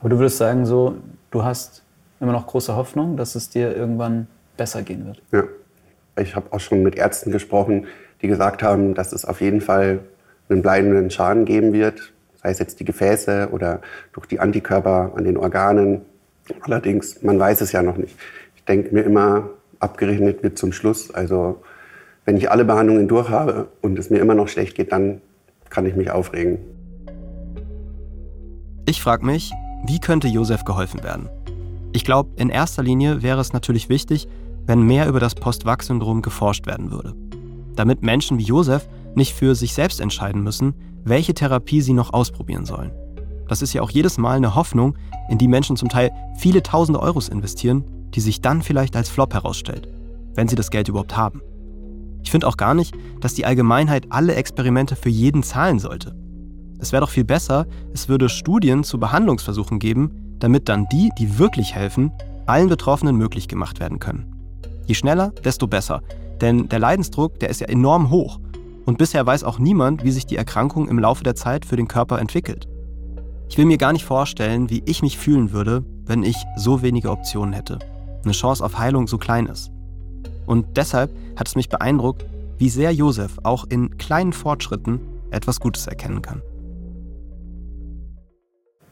Aber 0.00 0.10
du 0.10 0.18
würdest 0.18 0.38
sagen, 0.38 0.66
so, 0.66 0.96
du 1.30 1.44
hast 1.44 1.82
immer 2.20 2.32
noch 2.32 2.46
große 2.46 2.76
Hoffnung, 2.76 3.16
dass 3.16 3.34
es 3.34 3.48
dir 3.50 3.76
irgendwann 3.76 4.26
besser 4.56 4.82
gehen 4.82 5.06
wird. 5.06 5.22
Ja. 5.32 5.44
Ich 6.18 6.34
habe 6.34 6.52
auch 6.52 6.60
schon 6.60 6.82
mit 6.82 6.96
Ärzten 6.96 7.30
gesprochen, 7.30 7.86
die 8.22 8.28
gesagt 8.28 8.62
haben, 8.62 8.94
dass 8.94 9.12
es 9.12 9.26
auf 9.26 9.42
jeden 9.42 9.60
Fall 9.60 10.00
einen 10.48 10.62
bleibenden 10.62 11.10
Schaden 11.10 11.44
geben 11.44 11.72
wird, 11.72 12.12
sei 12.46 12.52
es 12.52 12.58
jetzt 12.60 12.78
die 12.78 12.84
Gefäße 12.84 13.48
oder 13.50 13.80
durch 14.12 14.26
die 14.26 14.38
Antikörper 14.38 15.12
an 15.16 15.24
den 15.24 15.36
Organen. 15.36 16.02
Allerdings, 16.60 17.20
man 17.22 17.40
weiß 17.40 17.60
es 17.60 17.72
ja 17.72 17.82
noch 17.82 17.96
nicht. 17.96 18.14
Ich 18.54 18.64
denke 18.64 18.94
mir 18.94 19.02
immer, 19.02 19.50
abgerechnet 19.80 20.44
wird 20.44 20.56
zum 20.56 20.70
Schluss. 20.70 21.12
Also 21.12 21.60
wenn 22.24 22.36
ich 22.36 22.48
alle 22.48 22.64
Behandlungen 22.64 23.08
durch 23.08 23.30
habe 23.30 23.66
und 23.82 23.98
es 23.98 24.10
mir 24.10 24.18
immer 24.18 24.36
noch 24.36 24.46
schlecht 24.46 24.76
geht, 24.76 24.92
dann 24.92 25.20
kann 25.70 25.86
ich 25.86 25.96
mich 25.96 26.12
aufregen. 26.12 26.58
Ich 28.86 29.02
frage 29.02 29.26
mich, 29.26 29.50
wie 29.84 29.98
könnte 29.98 30.28
Josef 30.28 30.64
geholfen 30.64 31.02
werden? 31.02 31.28
Ich 31.92 32.04
glaube, 32.04 32.30
in 32.36 32.48
erster 32.48 32.84
Linie 32.84 33.24
wäre 33.24 33.40
es 33.40 33.52
natürlich 33.52 33.88
wichtig, 33.88 34.28
wenn 34.66 34.82
mehr 34.82 35.08
über 35.08 35.18
das 35.18 35.34
Post-Vax-Syndrom 35.34 36.22
geforscht 36.22 36.68
werden 36.68 36.92
würde. 36.92 37.12
Damit 37.74 38.02
Menschen 38.02 38.38
wie 38.38 38.44
Josef 38.44 38.86
nicht 39.16 39.34
für 39.34 39.54
sich 39.54 39.74
selbst 39.74 40.00
entscheiden 40.00 40.42
müssen, 40.42 40.74
welche 41.04 41.34
Therapie 41.34 41.80
sie 41.80 41.92
noch 41.92 42.12
ausprobieren 42.12 42.66
sollen. 42.66 42.92
Das 43.48 43.62
ist 43.62 43.72
ja 43.72 43.82
auch 43.82 43.90
jedes 43.90 44.18
Mal 44.18 44.36
eine 44.36 44.54
Hoffnung, 44.54 44.96
in 45.28 45.38
die 45.38 45.48
Menschen 45.48 45.76
zum 45.76 45.88
Teil 45.88 46.10
viele 46.36 46.62
tausende 46.62 47.00
Euros 47.00 47.28
investieren, 47.28 47.84
die 48.14 48.20
sich 48.20 48.40
dann 48.40 48.62
vielleicht 48.62 48.96
als 48.96 49.08
Flop 49.08 49.34
herausstellt, 49.34 49.88
wenn 50.34 50.48
sie 50.48 50.56
das 50.56 50.70
Geld 50.70 50.88
überhaupt 50.88 51.16
haben. 51.16 51.42
Ich 52.22 52.30
finde 52.30 52.48
auch 52.48 52.56
gar 52.56 52.74
nicht, 52.74 52.94
dass 53.20 53.34
die 53.34 53.46
Allgemeinheit 53.46 54.06
alle 54.10 54.34
Experimente 54.34 54.96
für 54.96 55.08
jeden 55.08 55.42
zahlen 55.42 55.78
sollte. 55.78 56.16
Es 56.78 56.92
wäre 56.92 57.02
doch 57.02 57.10
viel 57.10 57.24
besser, 57.24 57.66
es 57.94 58.08
würde 58.08 58.28
Studien 58.28 58.84
zu 58.84 58.98
Behandlungsversuchen 58.98 59.78
geben, 59.78 60.36
damit 60.40 60.68
dann 60.68 60.88
die, 60.90 61.10
die 61.18 61.38
wirklich 61.38 61.74
helfen, 61.74 62.12
allen 62.46 62.68
Betroffenen 62.68 63.16
möglich 63.16 63.48
gemacht 63.48 63.80
werden 63.80 64.00
können. 64.00 64.34
Je 64.86 64.94
schneller, 64.94 65.30
desto 65.44 65.66
besser, 65.66 66.02
denn 66.40 66.68
der 66.68 66.80
Leidensdruck, 66.80 67.38
der 67.38 67.48
ist 67.48 67.60
ja 67.60 67.68
enorm 67.68 68.10
hoch 68.10 68.40
und 68.86 68.98
bisher 68.98 69.26
weiß 69.26 69.44
auch 69.44 69.58
niemand, 69.58 70.04
wie 70.04 70.12
sich 70.12 70.26
die 70.26 70.36
Erkrankung 70.36 70.88
im 70.88 70.98
Laufe 70.98 71.24
der 71.24 71.34
Zeit 71.34 71.66
für 71.66 71.76
den 71.76 71.88
Körper 71.88 72.20
entwickelt. 72.20 72.68
Ich 73.48 73.58
will 73.58 73.66
mir 73.66 73.78
gar 73.78 73.92
nicht 73.92 74.04
vorstellen, 74.04 74.70
wie 74.70 74.82
ich 74.86 75.02
mich 75.02 75.18
fühlen 75.18 75.52
würde, 75.52 75.84
wenn 76.06 76.22
ich 76.22 76.36
so 76.56 76.82
wenige 76.82 77.10
Optionen 77.10 77.52
hätte, 77.52 77.78
eine 78.24 78.32
Chance 78.32 78.64
auf 78.64 78.78
Heilung 78.78 79.08
so 79.08 79.18
klein 79.18 79.46
ist. 79.46 79.70
Und 80.46 80.76
deshalb 80.76 81.10
hat 81.36 81.48
es 81.48 81.56
mich 81.56 81.68
beeindruckt, 81.68 82.24
wie 82.58 82.70
sehr 82.70 82.92
Josef 82.92 83.38
auch 83.42 83.66
in 83.68 83.98
kleinen 83.98 84.32
Fortschritten 84.32 85.00
etwas 85.30 85.60
Gutes 85.60 85.86
erkennen 85.86 86.22
kann. 86.22 86.40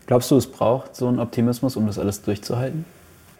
Glaubst 0.06 0.30
du, 0.30 0.36
es 0.36 0.46
braucht 0.46 0.94
so 0.94 1.06
einen 1.06 1.18
Optimismus, 1.18 1.76
um 1.76 1.86
das 1.86 1.98
alles 1.98 2.20
durchzuhalten? 2.20 2.84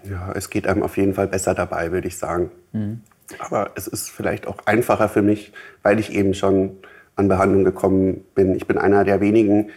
Ja, 0.08 0.32
es 0.32 0.50
geht 0.50 0.66
einem 0.66 0.82
auf 0.82 0.96
jeden 0.96 1.14
Fall 1.14 1.26
besser 1.26 1.54
dabei, 1.54 1.92
würde 1.92 2.08
ich 2.08 2.16
sagen. 2.16 2.50
Mhm. 2.72 3.00
Aber 3.38 3.70
es 3.74 3.86
ist 3.86 4.10
vielleicht 4.10 4.46
auch 4.46 4.58
einfacher 4.66 5.08
für 5.08 5.22
mich, 5.22 5.52
weil 5.82 5.98
ich 5.98 6.12
eben 6.12 6.34
schon 6.34 6.76
an 7.16 7.28
Behandlung 7.28 7.64
gekommen 7.64 8.24
bin. 8.34 8.54
Ich 8.54 8.66
bin 8.66 8.78
einer 8.78 9.04
der 9.04 9.20
wenigen, 9.20 9.70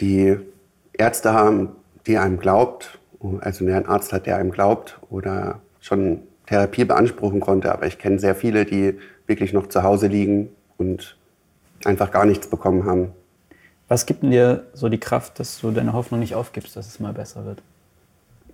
die 0.00 0.36
Ärzte 0.92 1.32
haben, 1.32 1.70
die 2.06 2.18
einem 2.18 2.38
glaubt, 2.38 2.98
also 3.40 3.64
der 3.64 3.76
einen 3.76 3.86
Arzt 3.86 4.12
hat, 4.12 4.26
der 4.26 4.36
einem 4.36 4.50
glaubt 4.50 4.98
oder 5.10 5.60
schon 5.80 6.22
Therapie 6.46 6.84
beanspruchen 6.84 7.40
konnte. 7.40 7.72
Aber 7.72 7.86
ich 7.86 7.98
kenne 7.98 8.18
sehr 8.18 8.34
viele, 8.34 8.64
die 8.64 8.98
wirklich 9.26 9.52
noch 9.52 9.68
zu 9.68 9.82
Hause 9.82 10.06
liegen 10.06 10.48
und 10.76 11.16
einfach 11.84 12.10
gar 12.10 12.24
nichts 12.24 12.48
bekommen 12.48 12.84
haben. 12.84 13.12
Was 13.88 14.04
gibt 14.04 14.22
dir 14.22 14.66
so 14.74 14.88
die 14.88 14.98
Kraft, 14.98 15.40
dass 15.40 15.60
du 15.60 15.70
deine 15.70 15.92
Hoffnung 15.92 16.20
nicht 16.20 16.34
aufgibst, 16.34 16.76
dass 16.76 16.86
es 16.86 17.00
mal 17.00 17.12
besser 17.12 17.44
wird? 17.44 17.62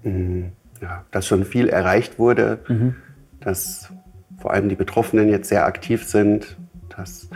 Mhm. 0.02 0.52
Ja, 0.80 1.04
dass 1.10 1.26
schon 1.26 1.44
viel 1.44 1.68
erreicht 1.68 2.18
wurde, 2.18 2.58
mhm. 2.68 2.96
Dass 3.44 3.90
vor 4.38 4.52
allem 4.52 4.68
die 4.68 4.74
Betroffenen 4.74 5.28
jetzt 5.28 5.48
sehr 5.48 5.66
aktiv 5.66 6.04
sind, 6.04 6.56
dass 6.96 7.28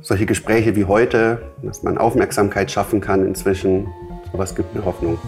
solche 0.00 0.26
Gespräche 0.26 0.76
wie 0.76 0.84
heute, 0.84 1.42
dass 1.62 1.82
man 1.82 1.98
Aufmerksamkeit 1.98 2.70
schaffen 2.70 3.00
kann 3.00 3.26
inzwischen, 3.26 3.88
sowas 4.32 4.54
gibt 4.54 4.74
mir 4.74 4.84
Hoffnung. 4.84 5.18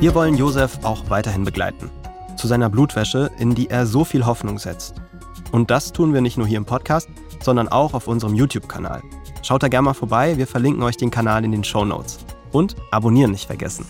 Wir 0.00 0.14
wollen 0.14 0.36
Josef 0.36 0.78
auch 0.82 1.10
weiterhin 1.10 1.44
begleiten. 1.44 1.90
Zu 2.36 2.48
seiner 2.48 2.70
Blutwäsche, 2.70 3.30
in 3.38 3.54
die 3.54 3.70
er 3.70 3.86
so 3.86 4.04
viel 4.04 4.26
Hoffnung 4.26 4.58
setzt. 4.58 4.96
Und 5.52 5.70
das 5.70 5.92
tun 5.92 6.14
wir 6.14 6.20
nicht 6.20 6.38
nur 6.38 6.46
hier 6.46 6.58
im 6.58 6.64
Podcast, 6.64 7.08
sondern 7.40 7.68
auch 7.68 7.94
auf 7.94 8.08
unserem 8.08 8.34
YouTube-Kanal. 8.34 9.02
Schaut 9.42 9.62
da 9.62 9.68
gerne 9.68 9.86
mal 9.86 9.94
vorbei, 9.94 10.38
wir 10.38 10.46
verlinken 10.46 10.82
euch 10.82 10.96
den 10.96 11.10
Kanal 11.10 11.44
in 11.44 11.52
den 11.52 11.64
Show 11.64 11.84
Notes. 11.84 12.18
Und 12.52 12.76
abonnieren 12.90 13.30
nicht 13.30 13.46
vergessen. 13.46 13.86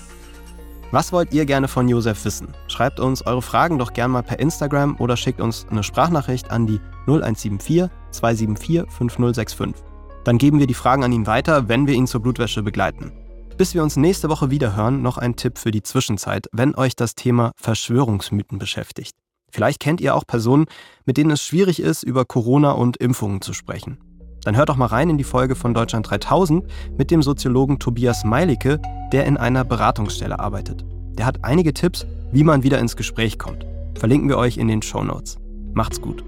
Was 0.93 1.11
wollt 1.11 1.33
ihr 1.33 1.47
gerne 1.47 1.69
von 1.69 1.89
Josef 1.89 2.23
wissen? 2.27 2.49
Schreibt 2.69 3.01
uns 3.01 3.25
eure 3.25 3.41
Fragen 3.41 3.79
doch 3.79 3.95
gerne 3.95 4.13
mal 4.13 4.23
per 4.23 4.39
Instagram 4.39 4.97
oder 4.99 5.17
schickt 5.17 5.41
uns 5.41 5.67
eine 5.71 5.83
Sprachnachricht 5.83 6.51
an 6.51 6.67
die 6.67 6.81
0174 7.07 7.89
274 8.11 8.93
5065. 8.93 9.83
Dann 10.25 10.37
geben 10.37 10.59
wir 10.59 10.67
die 10.67 10.75
Fragen 10.75 11.03
an 11.03 11.13
ihn 11.13 11.27
weiter, 11.27 11.71
wenn 11.71 11.87
wir 11.87 11.95
ihn 11.95 12.07
zur 12.07 12.21
Blutwäsche 12.21 12.63
begleiten. 12.63 13.11
Bis 13.57 13.73
wir 13.73 13.83
uns 13.83 13.97
nächste 13.97 14.29
Woche 14.29 14.51
wieder 14.51 14.77
hören, 14.77 15.01
noch 15.01 15.17
ein 15.17 15.35
Tipp 15.35 15.57
für 15.57 15.71
die 15.71 15.83
Zwischenzeit, 15.83 16.49
wenn 16.53 16.75
euch 16.75 16.95
das 16.95 17.15
Thema 17.15 17.53
Verschwörungsmythen 17.57 18.59
beschäftigt. 18.59 19.17
Vielleicht 19.51 19.81
kennt 19.81 20.03
ihr 20.03 20.15
auch 20.15 20.27
Personen, 20.27 20.67
mit 21.07 21.17
denen 21.17 21.31
es 21.31 21.43
schwierig 21.43 21.81
ist, 21.81 22.03
über 22.03 22.27
Corona 22.27 22.73
und 22.73 22.99
Impfungen 22.99 23.41
zu 23.41 23.55
sprechen. 23.55 23.97
Dann 24.45 24.57
hört 24.57 24.69
doch 24.69 24.77
mal 24.77 24.87
rein 24.87 25.11
in 25.11 25.19
die 25.19 25.25
Folge 25.25 25.55
von 25.55 25.73
Deutschland 25.73 26.11
3000 26.11 26.65
mit 26.99 27.11
dem 27.11 27.23
Soziologen 27.23 27.79
Tobias 27.79 28.25
Meilicke, 28.25 28.81
der 29.13 29.27
in 29.27 29.37
einer 29.37 29.65
Beratungsstelle 29.65 30.39
arbeitet. 30.39 30.85
Der 31.17 31.27
hat 31.27 31.45
einige 31.45 31.73
Tipps, 31.73 32.07
wie 32.33 32.45
man 32.45 32.63
wieder 32.63 32.79
ins 32.79 32.97
Gespräch 32.97 33.39
kommt. 33.39 33.67
Verlinken 33.95 34.29
wir 34.29 34.39
euch 34.39 34.57
in 34.57 34.69
den 34.69 34.83
Show 34.83 35.05
Notes. 35.05 35.39
Macht's 35.75 36.01
gut. 36.01 36.25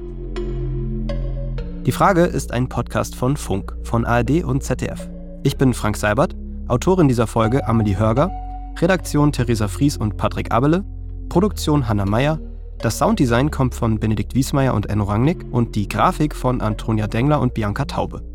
Die 1.86 1.92
Frage 1.92 2.22
ist 2.22 2.52
ein 2.52 2.68
Podcast 2.68 3.14
von 3.14 3.36
Funk, 3.36 3.74
von 3.82 4.04
ARD 4.04 4.44
und 4.44 4.62
ZDF. 4.62 5.08
Ich 5.42 5.58
bin 5.58 5.74
Frank 5.74 5.96
Seibert, 5.96 6.34
Autorin 6.68 7.08
dieser 7.08 7.26
Folge 7.26 7.66
Amelie 7.66 7.98
Hörger, 7.98 8.30
Redaktion 8.78 9.32
Theresa 9.32 9.68
Fries 9.68 9.96
und 9.96 10.16
Patrick 10.16 10.52
Abele, 10.52 10.84
Produktion 11.28 11.88
Hanna 11.88 12.06
Meyer 12.06 12.38
das 12.78 12.98
Sounddesign 12.98 13.50
kommt 13.50 13.74
von 13.74 13.98
Benedikt 13.98 14.34
Wiesmeier 14.34 14.74
und 14.74 14.86
Enno 14.86 15.04
Rangnick 15.04 15.44
und 15.50 15.74
die 15.74 15.88
Grafik 15.88 16.34
von 16.34 16.60
Antonia 16.60 17.06
Dengler 17.06 17.40
und 17.40 17.54
Bianca 17.54 17.84
Taube. 17.84 18.33